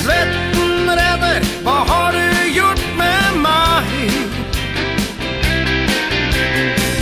[0.00, 4.41] Svetten redder Hva har du gjort med meg?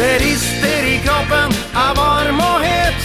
[0.00, 3.02] Det rister i kroppen av varm og het.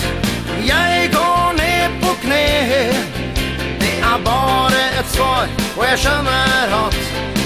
[0.63, 2.45] Jeg går ned på kne.
[3.81, 6.97] Det er bare et svar Og jeg skjønner at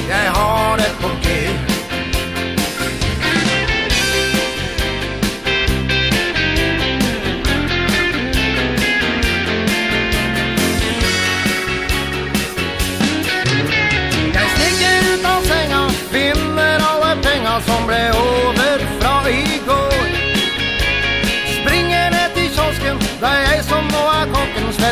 [0.10, 1.69] Jeg har det på gud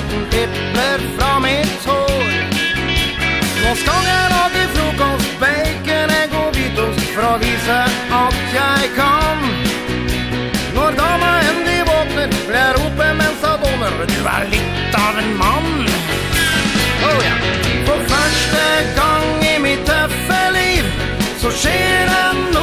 [0.08, 2.34] vatten pipplar fra mitt hår.
[3.64, 7.80] Nå skal jeg lage frokost, Bacon, egg og hvitost For å vise
[8.16, 9.44] at jeg kan.
[10.76, 15.34] Når dama endi våkner, vil jeg rope mens jeg mensadoner Du er litt av en
[15.38, 15.88] mann.
[17.08, 17.36] Oh ja.
[17.88, 18.64] For første
[18.96, 20.88] gang i mitt tøffe liv
[21.40, 22.57] Så skjer en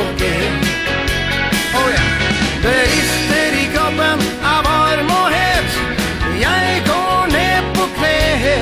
[0.00, 0.34] por qué
[1.78, 2.10] Oh ja yeah.
[2.62, 4.18] Det rister i kroppen
[4.52, 5.70] av varm og het.
[6.40, 8.56] Jeg går ned på kne.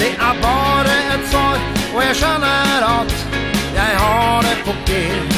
[0.00, 1.58] Det er bare et svar
[1.94, 3.16] Og jeg skjønner at
[3.80, 5.35] Jeg har det på grep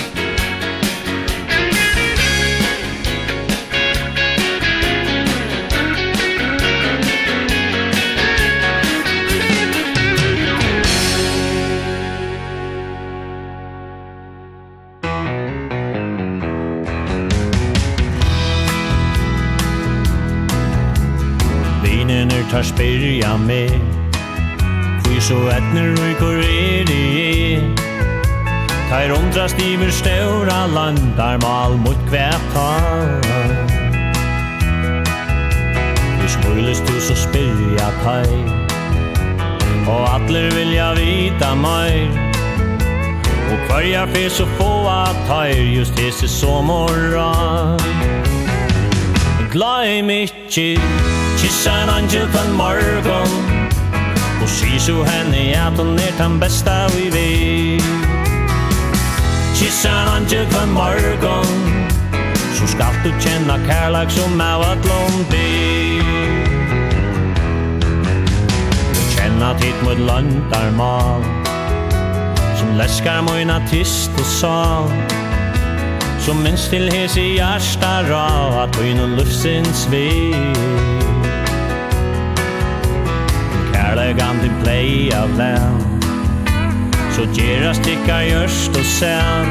[22.59, 23.71] tar spyrja meg
[25.05, 26.97] Hvor så etner og hvor er det?
[27.55, 27.63] Jeg
[28.91, 33.21] Tar undra stiver støvra landar mal mot kvetar
[36.19, 38.27] Hvor smulest du så spyrja tar
[39.87, 42.11] Og atler vilja vita meir
[43.53, 47.31] Og kvarja fyr så få at tar Just hese som morra
[49.53, 50.03] Glad
[51.41, 53.69] Kyssa en angel på en morgon
[54.43, 57.85] Och si så henne at hon er den bästa vi vet.
[59.55, 61.87] Kyssa en angel på en morgon
[62.55, 66.03] Så skal du kjenna kærlag som av at lombi
[69.15, 71.23] Kjenna tid mot landarmal
[72.59, 74.91] Som leskar møyna tyst og sal.
[76.19, 78.27] Som minst til hese i hjärsta ra
[78.65, 80.35] At høyna lufsins vei
[84.19, 86.01] sagan din av vän
[87.17, 89.47] Så gera sticka görst og sen.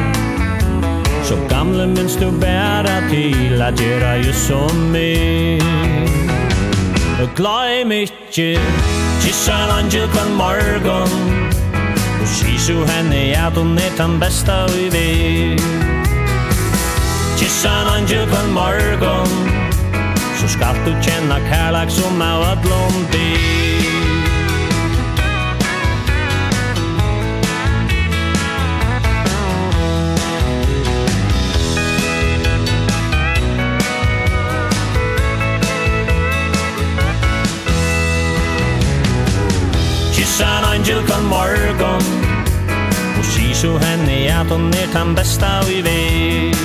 [1.23, 5.61] Så gamle minns du bæra til at gjerra ju som min
[7.21, 8.59] Og glem ikkje
[9.21, 11.47] Kissa en angel kvann morgon.
[12.21, 15.59] Og sisu henne at hun er den besta vi vil
[17.37, 19.33] Kissa en angel kvann morgon.
[20.39, 23.07] Så skal du kjenna kærlek som er at lom
[40.27, 42.01] kyssa en angel kan morgon.
[43.19, 46.57] Och kisho henne at hon er den besta vi vet.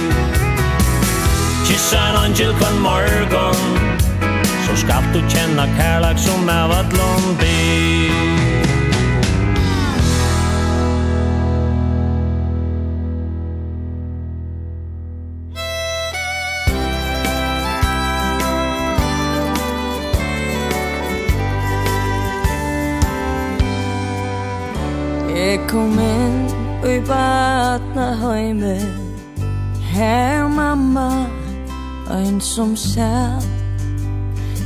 [1.66, 3.54] Kyssa en angel kan morgon.
[4.66, 8.31] Så so du känna kärlek som av att lån ber
[25.52, 26.48] Velkommen
[26.80, 28.78] i barna høyme
[29.92, 31.26] Her mamma
[32.08, 33.44] Ein som sat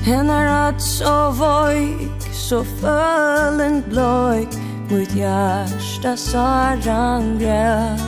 [0.04, 4.54] Hen er at så voik Så følen bløyk
[4.92, 8.06] Mot hjärsta saran græt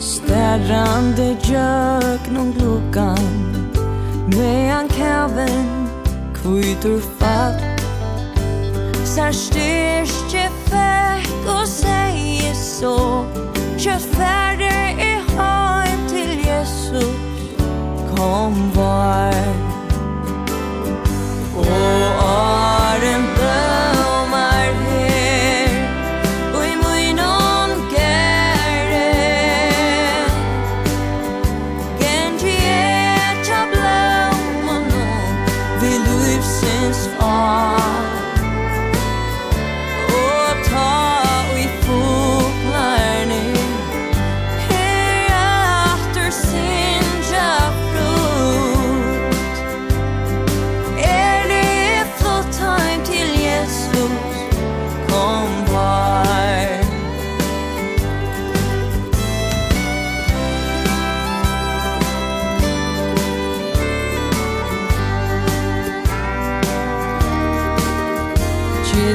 [0.00, 3.28] Stærrande jøk Nån glukkan
[4.32, 5.68] Mean kæven
[6.40, 7.60] Kvitur fatt.
[9.04, 10.53] Sär styrstje
[11.64, 13.24] og säger så
[13.78, 17.14] Kjøtt færre i hagen til Jesus
[18.16, 19.34] Kom var.
[21.56, 21.66] Og
[22.24, 23.33] åren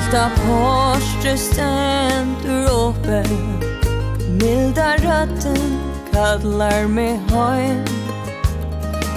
[0.10, 3.24] Nästa porstre stendur oppe
[4.42, 5.80] Milda rötten
[6.12, 7.86] kallar mig hem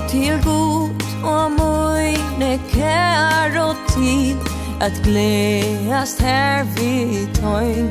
[0.09, 0.91] Til god
[1.25, 4.37] og møyne kær og tid
[4.81, 7.89] At glädjas her vi tøyn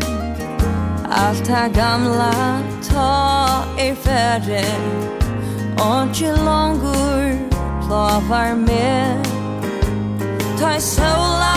[1.10, 4.66] Alt det gamla ta er färre.
[5.78, 7.50] Onge långur
[7.88, 9.28] plavar med.
[10.60, 11.51] Ta i sola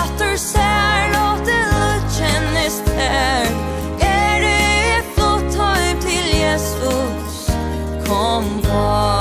[8.06, 9.13] kom var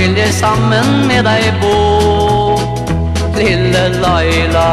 [0.00, 1.76] vil jeg sammen med deg bo.
[3.36, 4.70] Lille Laila,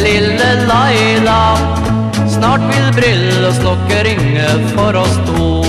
[0.00, 1.40] lille Laila
[2.32, 5.61] Snart vil brill og slokke ringe for oss to.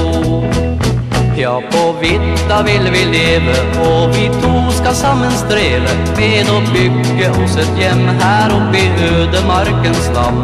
[1.44, 5.90] Ja, på Vitta vill vi leve Och vi to ska sammen streve.
[6.18, 10.38] Med å bygge oss et hjem Her oppe i ødemarkens dam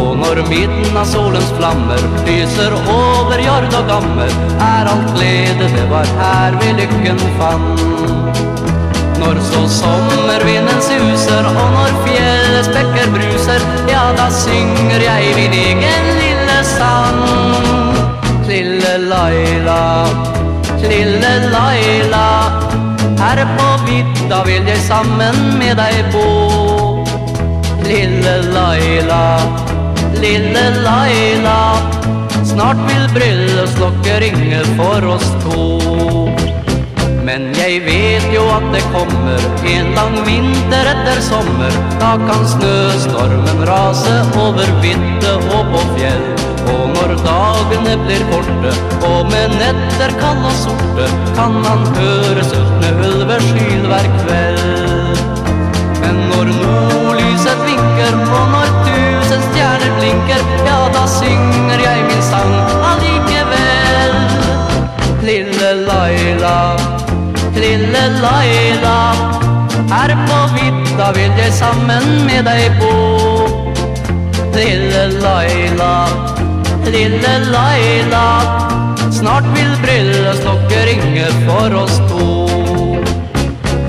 [0.00, 4.32] Og når midnasolens flammer Lyser over jord og gammer
[4.68, 7.66] Er alt glede det var her vi lykken fann
[9.20, 16.10] Når så sommervinden suser Og når fjellets bekker bruser Ja, da synger jeg min egen
[16.22, 17.20] lille sang.
[18.48, 20.35] Lille Laila
[20.88, 22.28] lille Laila.
[23.18, 27.04] Her på vidda vil jeg sammen med deg bo.
[27.86, 29.24] Lille Laila,
[30.20, 31.60] lille Laila.
[32.46, 35.66] Snart vil bryllupsklokka ringe for oss to.
[37.26, 41.74] Men jeg vet jo at det kommer En lang vinter etter sommer.
[41.98, 46.35] Da kan snøstormen rase over vidde og på fjell
[47.06, 48.72] når dagene blir korte
[49.06, 51.06] Og med netter kall og sorte
[51.36, 55.20] Kan man høre sultne ulver skyl hver kveld.
[56.02, 62.54] Men når nordlyset vinker Og når tusen stjerner blinker Ja, da synger jeg min sang
[62.90, 64.18] allikevel.
[65.26, 66.58] Lille Laila
[67.54, 68.98] Lille Laila
[69.92, 72.94] Her på vidda vil jeg sammen med deg bo.
[74.56, 76.35] Lille Laila
[76.92, 78.26] lille Laila.
[79.10, 82.26] Snart vil brillestokket ringe for oss to.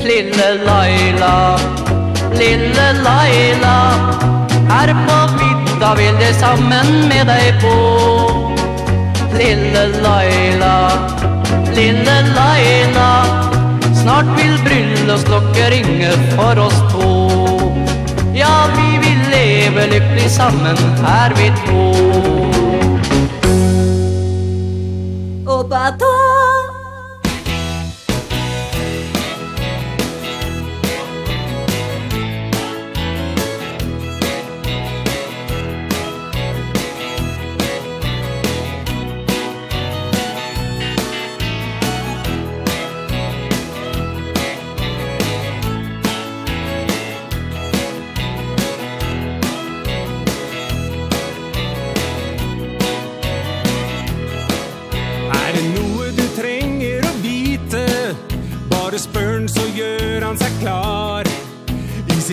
[0.02, 1.60] Lille Laila,
[2.34, 3.78] lille Laila.
[4.69, 7.78] Her på vidda vil jeg sammen med deg bo.
[9.38, 10.76] Lille Laila,
[11.76, 13.11] lille Laila.
[13.94, 17.14] Snart vil brillestokket ringe for oss to.
[18.38, 22.56] Ja, vi vil leve lykkelig sammen her vi to.
[25.77, 26.16] はと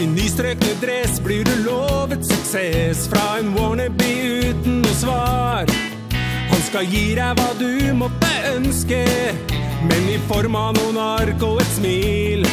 [0.05, 4.09] Din nystrøkne dress blir du lovet suksess Fra en wannabe
[4.44, 5.70] uten noe svar.
[6.51, 8.98] Han skal gi deg hva du måtte ønske
[9.89, 12.44] Men i form av noen ark og et smil.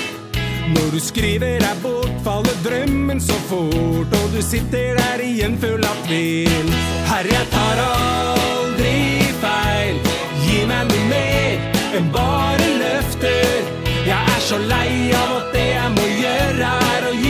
[0.78, 5.84] Når du skriver er bort faller drømmen så fort Og du sitter der igjen full
[5.84, 6.72] av tvil.
[7.11, 8.95] Herre, jeg tar aldri
[9.44, 9.99] feil.
[10.45, 11.68] Gi meg noe mer
[11.99, 13.72] enn bare løfter.
[14.07, 17.20] Jeg er så lei av at det jeg må gjøre er å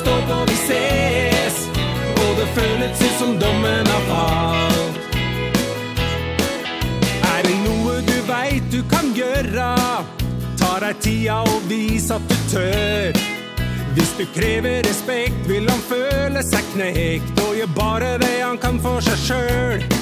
[0.00, 1.56] stå på vi ses.
[2.22, 5.18] Og det føles ut som dommen har falt.
[7.32, 9.68] Er det noe du vet du kan gjøre?
[10.60, 13.20] Tar deg tida og vis at du tør.
[13.96, 17.32] Hvis du krever respekt vil han føle seg knekt.
[17.46, 19.98] Og gjør bare det han kan for seg selv.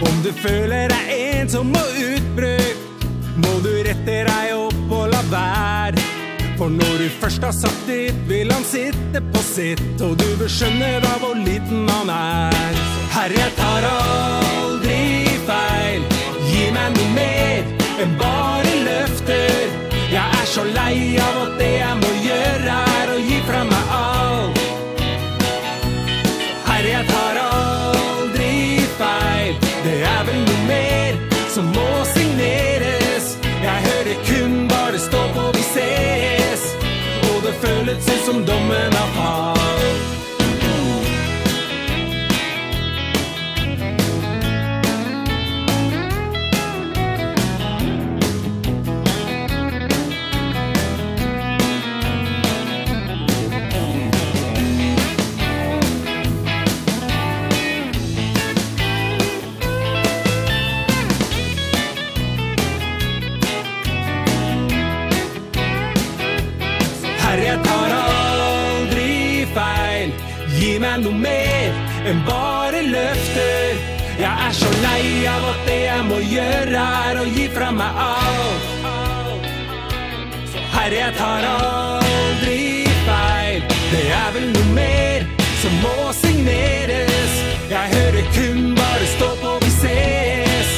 [0.00, 3.04] Om du føler deg ensom og utbrukt
[3.42, 6.19] Må du rette deg opp og la være.
[6.60, 10.50] For når du først har satt dit vil han sitte på sitt Og du vil
[10.52, 12.80] skjønne da hvor liten han er.
[13.14, 14.98] Herre, jeg tar aldri
[15.48, 16.04] feil.
[16.50, 17.72] Gi meg noe mer
[18.04, 19.72] enn bare løfter.
[20.12, 23.64] Jeg er så lei av at det jeg må gjøre er å gi fra
[37.62, 39.29] følt sig som dommen av far.
[81.00, 83.62] jeg tar aldri feil.
[83.92, 85.24] Det er vel noe mer
[85.62, 87.36] som må signeres.
[87.70, 90.74] Jeg hører kun bare stå på vi ses.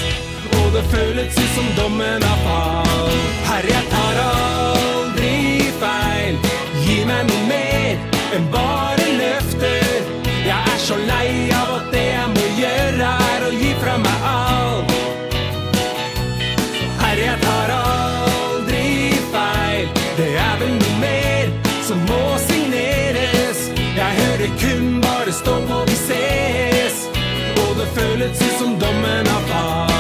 [0.59, 3.17] Og det føles ut som dommen har fall
[3.49, 5.35] Herre, jeg tar aldri
[5.83, 6.39] feil.
[6.85, 10.07] Gi meg noe mer enn bare løfter.
[10.47, 12.42] Jeg er så lei av at det er mål
[20.17, 21.53] Det er vel noe mer
[21.87, 23.63] som må signeres.
[23.97, 27.07] Jeg hører kun bare stå på vi ses.
[27.65, 29.92] Og det føles ut som dommen har falt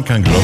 [0.00, 0.39] man kan glömma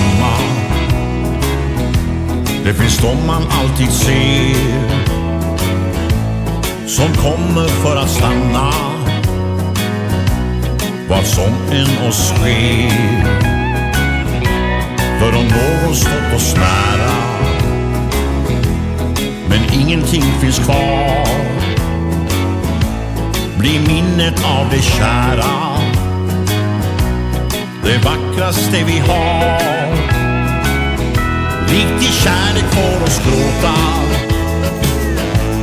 [32.26, 33.74] Kärlek får oss gråta.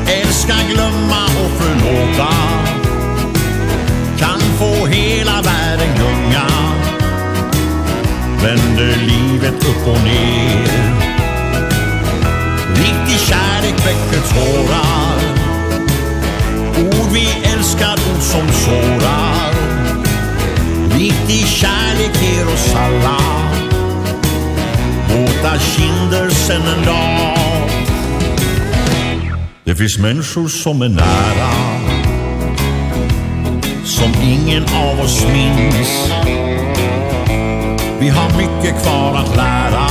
[0.08, 2.33] Älska, glömma och förlåta.
[4.17, 6.48] Kan få hela världen gunga.
[8.43, 10.67] Vänder livet upp och ner.
[12.75, 15.19] Riktig kärlek väcker tårar.
[16.77, 19.53] Ord vi älskar, ord som sårar.
[20.98, 23.62] Riktig kärlek ger oss alla
[25.53, 27.69] alla kinder sen en dag.
[29.64, 31.51] Det finns människor som är nära
[33.83, 36.11] Som ingen av oss minns.
[37.99, 39.88] Vi har mycket kvar att lära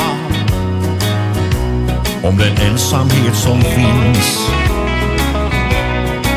[2.23, 4.49] Om den ensamhet som finns.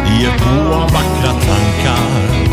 [0.07, 2.45] I ett bo av vackra tankar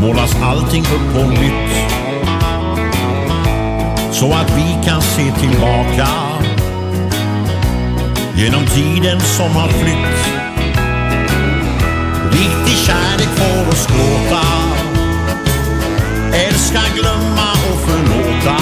[0.00, 1.81] Målas allting upp på nytt
[4.22, 6.08] så att vi kan se tillbaka.
[8.34, 10.18] Genom tiden som har flytt.
[12.32, 14.46] Riktig kärlek får oss gråta.
[16.32, 18.58] Älska, glömma och förlåta.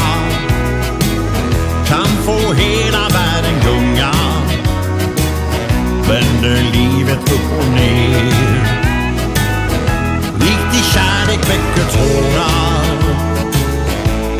[1.86, 4.12] Kan få hela världen gunga.
[6.08, 8.32] Vänder livet upp och ner.
[10.34, 12.89] Riktig kärlek väcker tårar.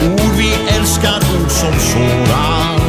[0.03, 2.81] Ord vi älskar, ord som sårar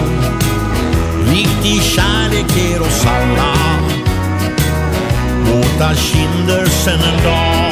[1.32, 3.54] Riktig kärlek ger oss alla.
[5.46, 7.71] Våta kinder sen en dag.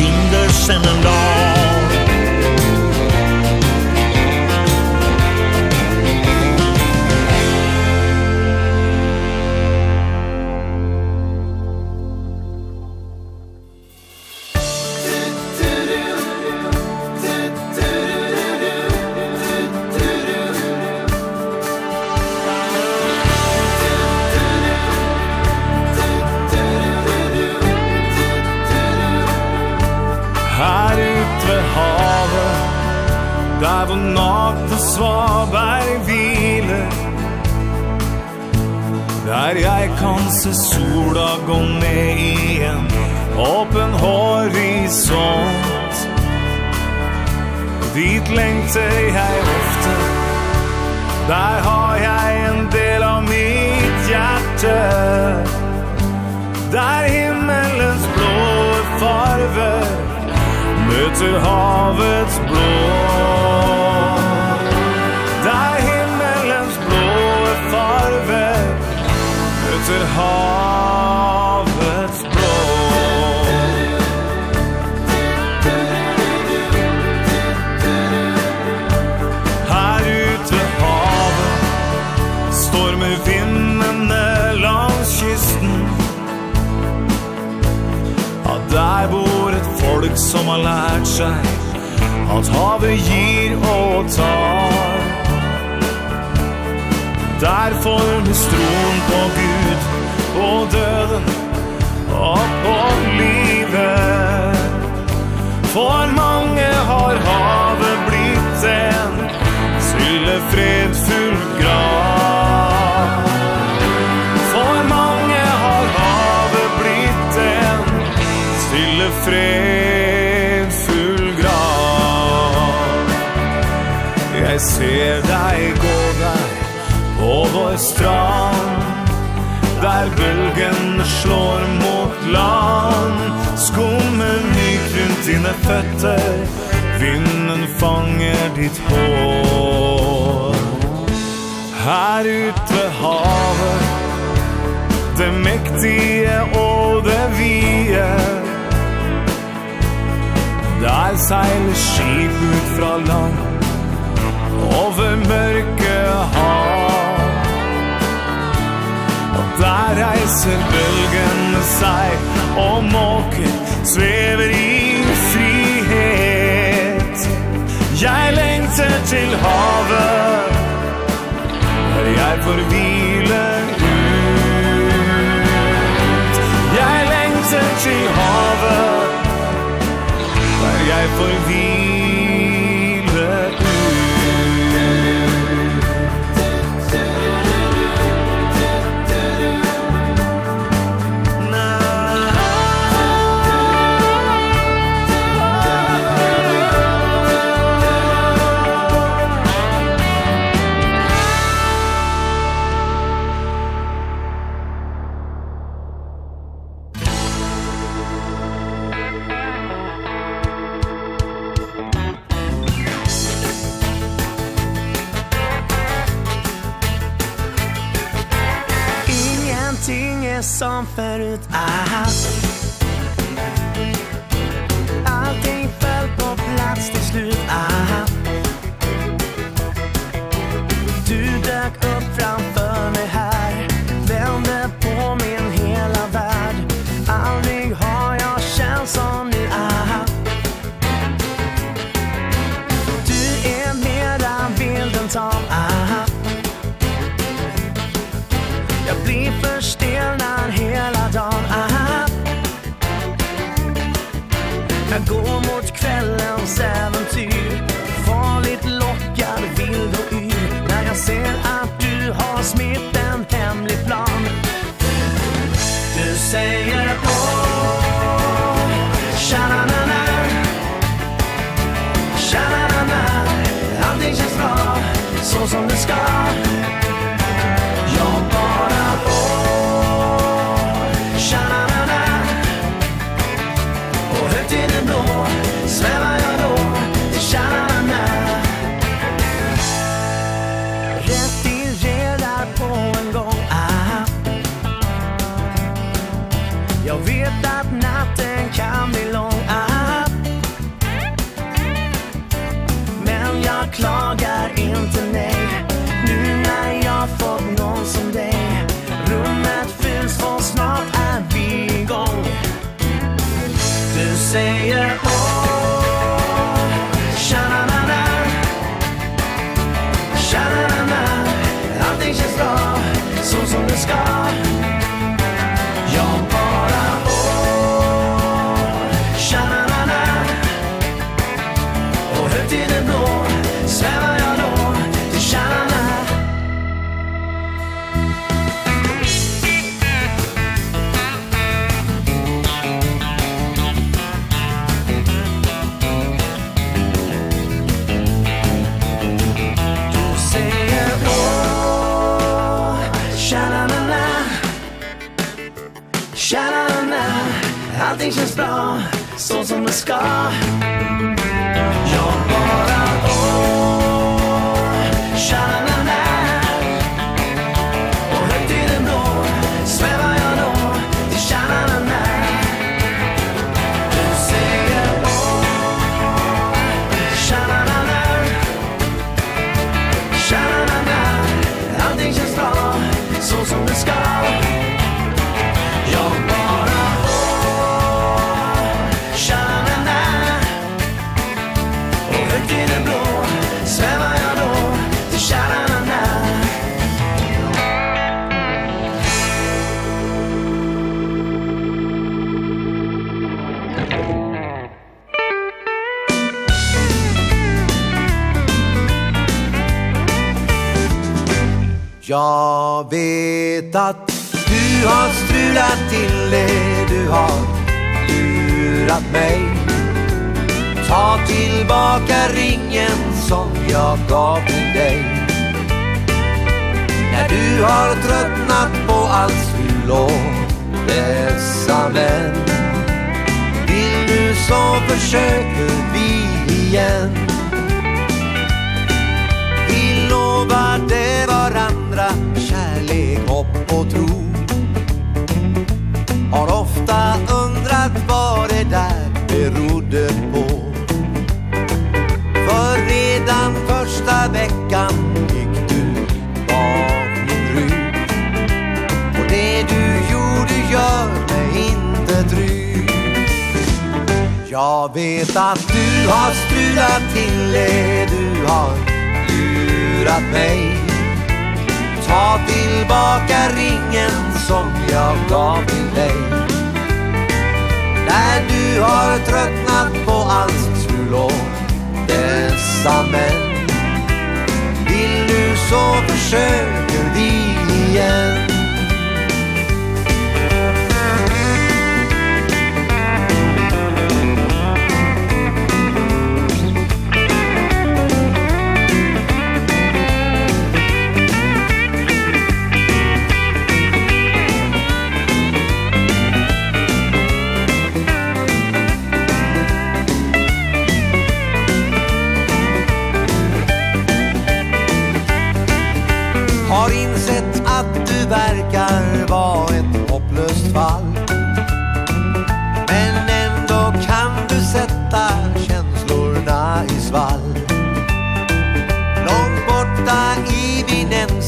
[0.00, 0.39] 听的。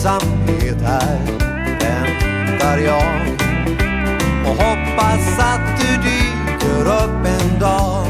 [0.03, 1.19] ensamhet här.
[1.81, 3.29] Väntar jag.
[4.45, 8.07] Och hoppas att du dyker upp en dag.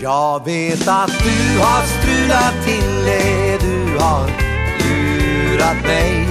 [0.00, 4.26] Jag vet att du har strulat till det Du har
[4.78, 6.26] lurat mig.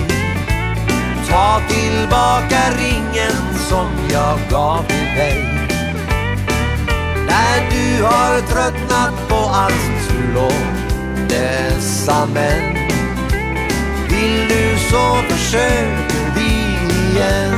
[1.30, 5.44] Ta tillbaka ringen som jag gav till dig.
[7.28, 12.81] När du har tröttnat på allt trull och dessa män
[14.22, 16.52] vill du så försöker vi
[17.12, 17.54] igen?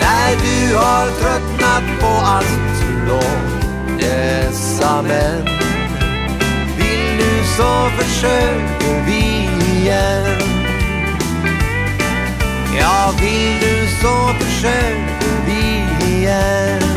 [0.00, 5.48] När du har tröttnat på allt om dessa män
[6.76, 10.42] Vill du så försöker vi igen?
[12.78, 16.91] Ja, vill du så försöker vi igen?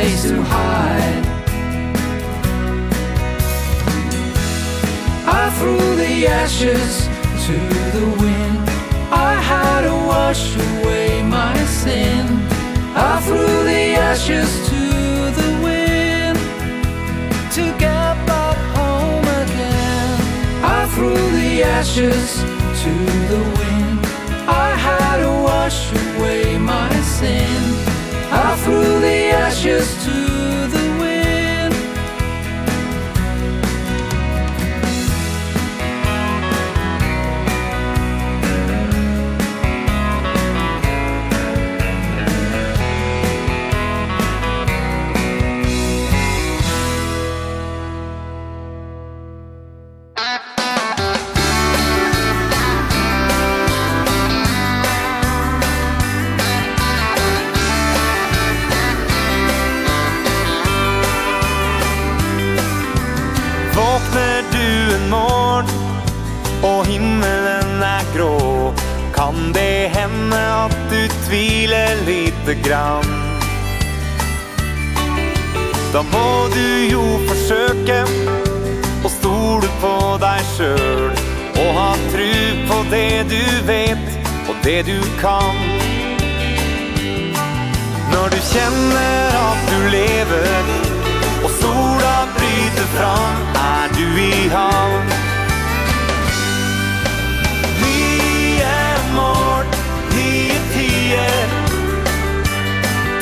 [0.00, 1.24] place to hide
[5.40, 6.92] I threw the ashes
[7.46, 7.56] to
[7.96, 8.58] the wind.
[9.28, 12.24] I had to wash away my sin.
[13.10, 14.82] I threw the ashes to
[15.40, 16.38] the wind
[17.56, 20.16] To get back home again.
[20.78, 22.28] I threw the ashes
[22.82, 22.92] to
[23.32, 23.98] the wind.
[24.64, 27.69] I had to wash away my sin
[28.70, 30.69] through the ashes to
[72.46, 73.04] lite grann.
[75.92, 78.04] Da må du jo forsøke
[79.04, 81.18] Å stole på deg selv
[81.58, 82.30] Og ha tru
[82.68, 85.58] på det du vet Og det du kan.
[88.12, 90.70] Når du kjenner at du lever
[91.42, 95.29] Og sola bryter fram Er du i havn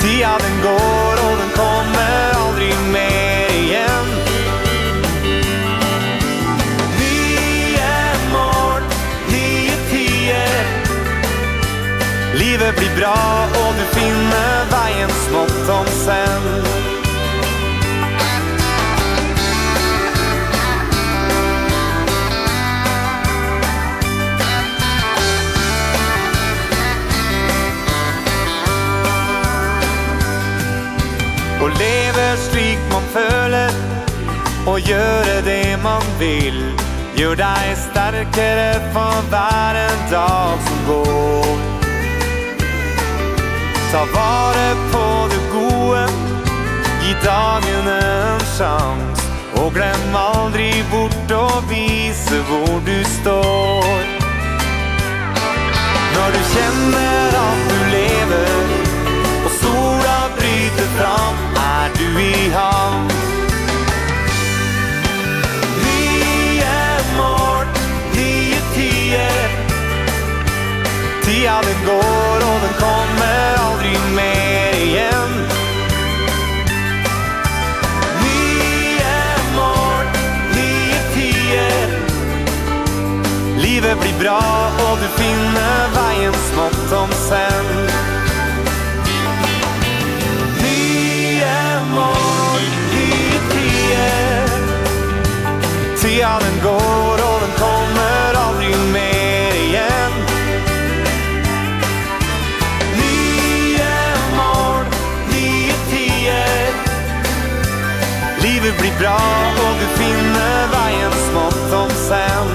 [0.09, 4.07] Tida den går och den kommer aldrig mer igen
[6.99, 7.91] Nye
[8.33, 8.83] morgen,
[9.31, 10.65] nye tider.
[12.35, 16.88] Livet blir bra och du finner veien smått om sen
[31.63, 33.71] Og leve slik man føler
[34.67, 36.61] Og gjøre det man vil
[37.19, 41.57] Gjør deg sterkere for hver en dag som går.
[43.91, 46.05] Ta vare på det gode
[47.03, 49.25] Gi dagen en sjans
[49.59, 54.05] Og glem aldri bort å vise hvor du står.
[56.15, 58.53] Når du kjenner at du lever
[59.43, 61.18] Og sola bryter fram
[62.17, 63.03] vi har.
[65.85, 67.79] Vi er mort,
[68.15, 69.49] vi er tider
[71.25, 75.35] Tida den går og den kommer aldri mer igjen.
[78.23, 78.41] Vi
[79.05, 80.19] er mort,
[80.55, 81.89] vi er tider
[83.65, 84.41] Livet blir bra
[84.89, 88.18] og du finner veien smått om sen
[96.09, 100.13] Tiden går och den kommer aldrig mer igen.
[102.97, 103.89] Nye
[104.37, 104.85] mål,
[105.33, 106.73] nye tider
[108.43, 109.21] Livet blir bra
[109.57, 112.49] och du finner veien smått om sen.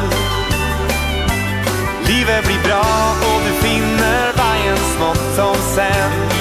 [2.08, 6.33] Livet blir bra och du finner veien smått om sen.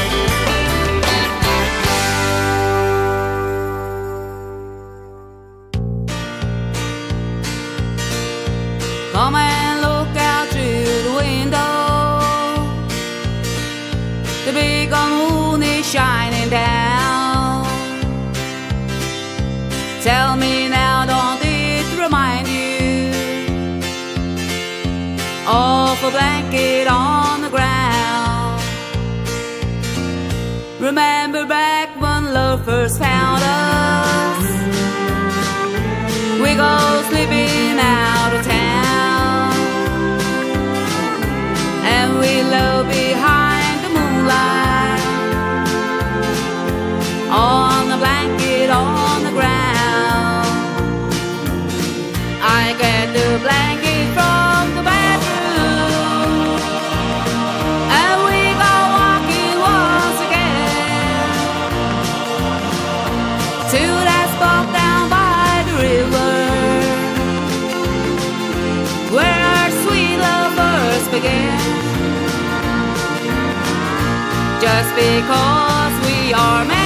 [9.23, 12.59] Come and look out through the window
[14.47, 17.65] The big moon is shining down.
[20.03, 23.13] Tell me now, don't it remind you?
[25.47, 28.61] Of a blanket on the ground.
[30.81, 34.47] Remember back when love first found us.
[36.43, 38.42] We go sleeping out of
[42.53, 45.01] glow behind the moonlight.
[47.31, 50.49] On the blanket, on the ground.
[52.61, 53.72] I get the blanket
[74.95, 76.82] because we are men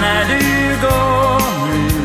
[0.00, 2.04] när du går nu.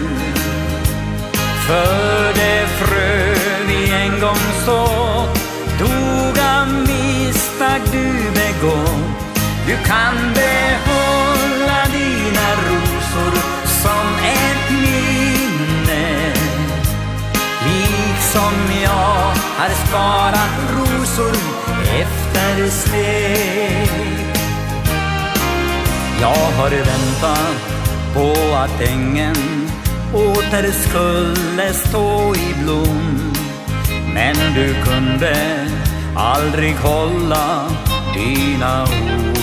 [1.68, 3.36] För det frö
[3.68, 5.40] vi en gång sått
[5.80, 9.20] Dog av misstag du begått
[9.68, 13.34] Du kan behålla dina rosor
[13.66, 16.34] som ett minne.
[17.66, 21.36] Liksom jag har sparat rosor
[22.02, 24.09] efter sned
[26.22, 27.70] Jag har väntat
[28.14, 29.36] på att ängen
[30.14, 33.34] åter skulle stå i blom.
[34.14, 35.36] Men du kunde
[36.16, 37.70] aldrig hålla
[38.14, 39.40] dina ord.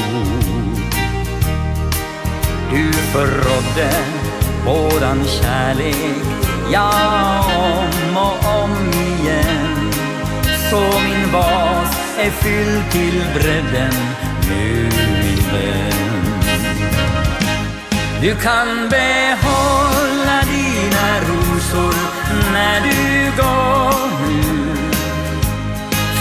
[2.70, 3.90] Du förrådde
[4.64, 6.36] våran kärlek
[6.72, 9.92] Ja, om och om igen.
[10.70, 13.92] Så min vas är fylld till bredden.
[14.48, 14.95] Nu
[18.20, 21.94] Du kan behålla dina rosor
[22.52, 24.76] när du går nu.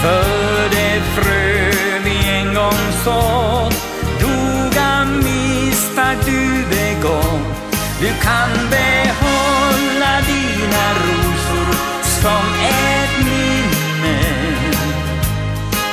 [0.02, 1.70] För det frö
[2.04, 3.74] vi en gång sått
[4.20, 11.74] dog av misstag du begått Du kan behålla dina rosor
[12.20, 14.18] som ett minne.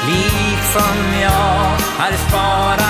[0.07, 2.83] Liksom jag har sparat.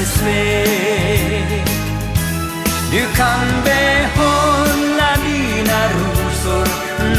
[0.00, 1.64] Herrens väg
[2.90, 6.66] Du kan behålla dina rosor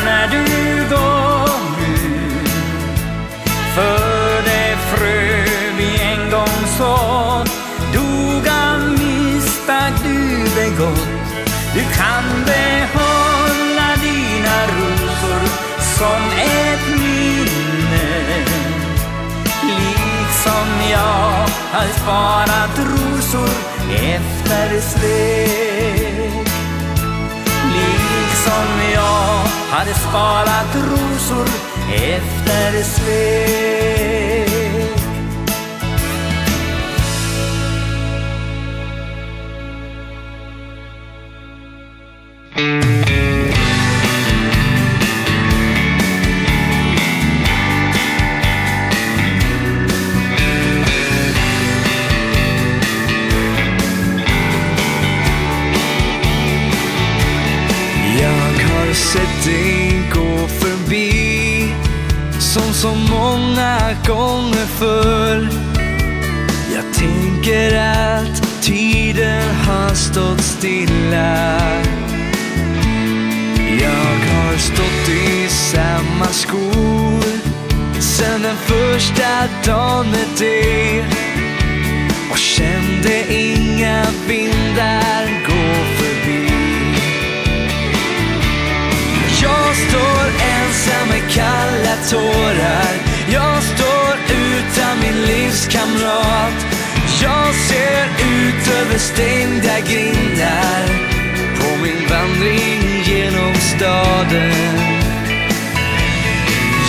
[0.06, 0.45] när du
[0.90, 1.50] går
[1.93, 2.50] ut.
[3.76, 5.45] För det frö
[5.77, 7.45] vi en gång du
[7.93, 11.08] doga misstag du begått.
[11.74, 15.42] Du kan behålla dina rosor
[15.98, 16.31] som
[21.72, 23.50] Har sparat rosor
[23.90, 26.48] efter svek
[27.74, 31.48] Liksom jag har sparat rosor
[31.90, 34.51] efter svek
[70.11, 71.59] stått stilla.
[73.80, 77.23] Jag har stått i samma skor
[77.99, 81.06] Sen den första dagen med dig
[82.31, 86.48] Och kände inga vindar gå förbi.
[89.41, 90.25] Jag står
[90.56, 92.93] ensam med kalla tårar.
[93.31, 96.70] Jag står utan min livskamrat.
[97.22, 100.83] Jag ser ut över stängda grindar
[101.59, 105.01] På min vandring genom staden.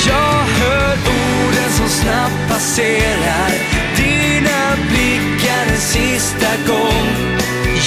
[0.07, 3.51] Jag hör orden som snabbt passerar.
[3.97, 7.09] Dina blickar en sista gång.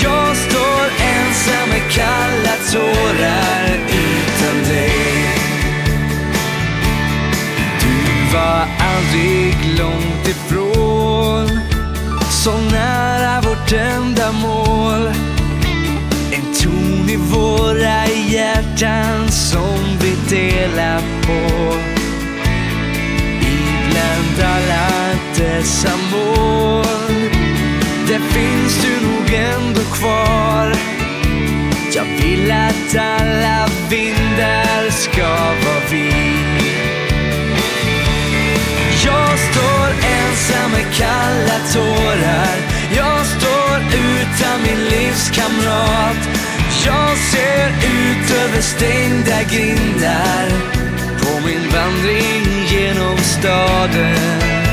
[0.04, 5.26] Jag står ensam med kalla tårar utan dig.
[7.82, 10.35] Du var aldrig långt
[12.46, 15.08] Så nära vårt enda mål.
[16.32, 21.76] En ton i våra hjärtan som vi delar på.
[23.42, 24.90] Ibland alla
[25.38, 26.86] dessa mål.
[28.08, 30.76] Där finns du nog ändå kvar.
[31.96, 36.35] Jag vill att alla vindar ska vara vid
[39.06, 42.56] Jag står ensam med kalla tårar.
[42.96, 43.78] Jag står
[44.10, 46.22] utan min livskamrat.
[46.86, 50.48] Jag ser ut över stängda grindar.
[51.20, 54.66] På min vandring genom staden.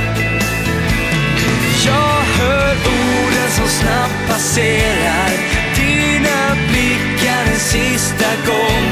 [1.86, 5.30] Jag hör orden som snabbt passerar.
[5.76, 8.86] Dina blickar en sista gång.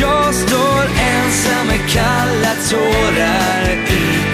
[0.00, 3.62] Jag står ensam med kalla tårar.
[3.88, 4.33] Utan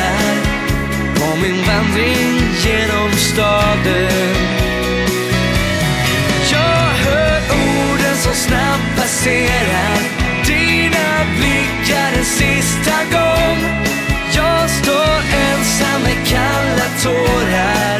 [1.41, 4.35] min vandring genom staden.
[6.51, 9.97] Jag hör orden som snabbt passerar.
[10.45, 13.57] Dina blickar en sista gång.
[14.35, 17.90] Jag står ensam med kalla tårar.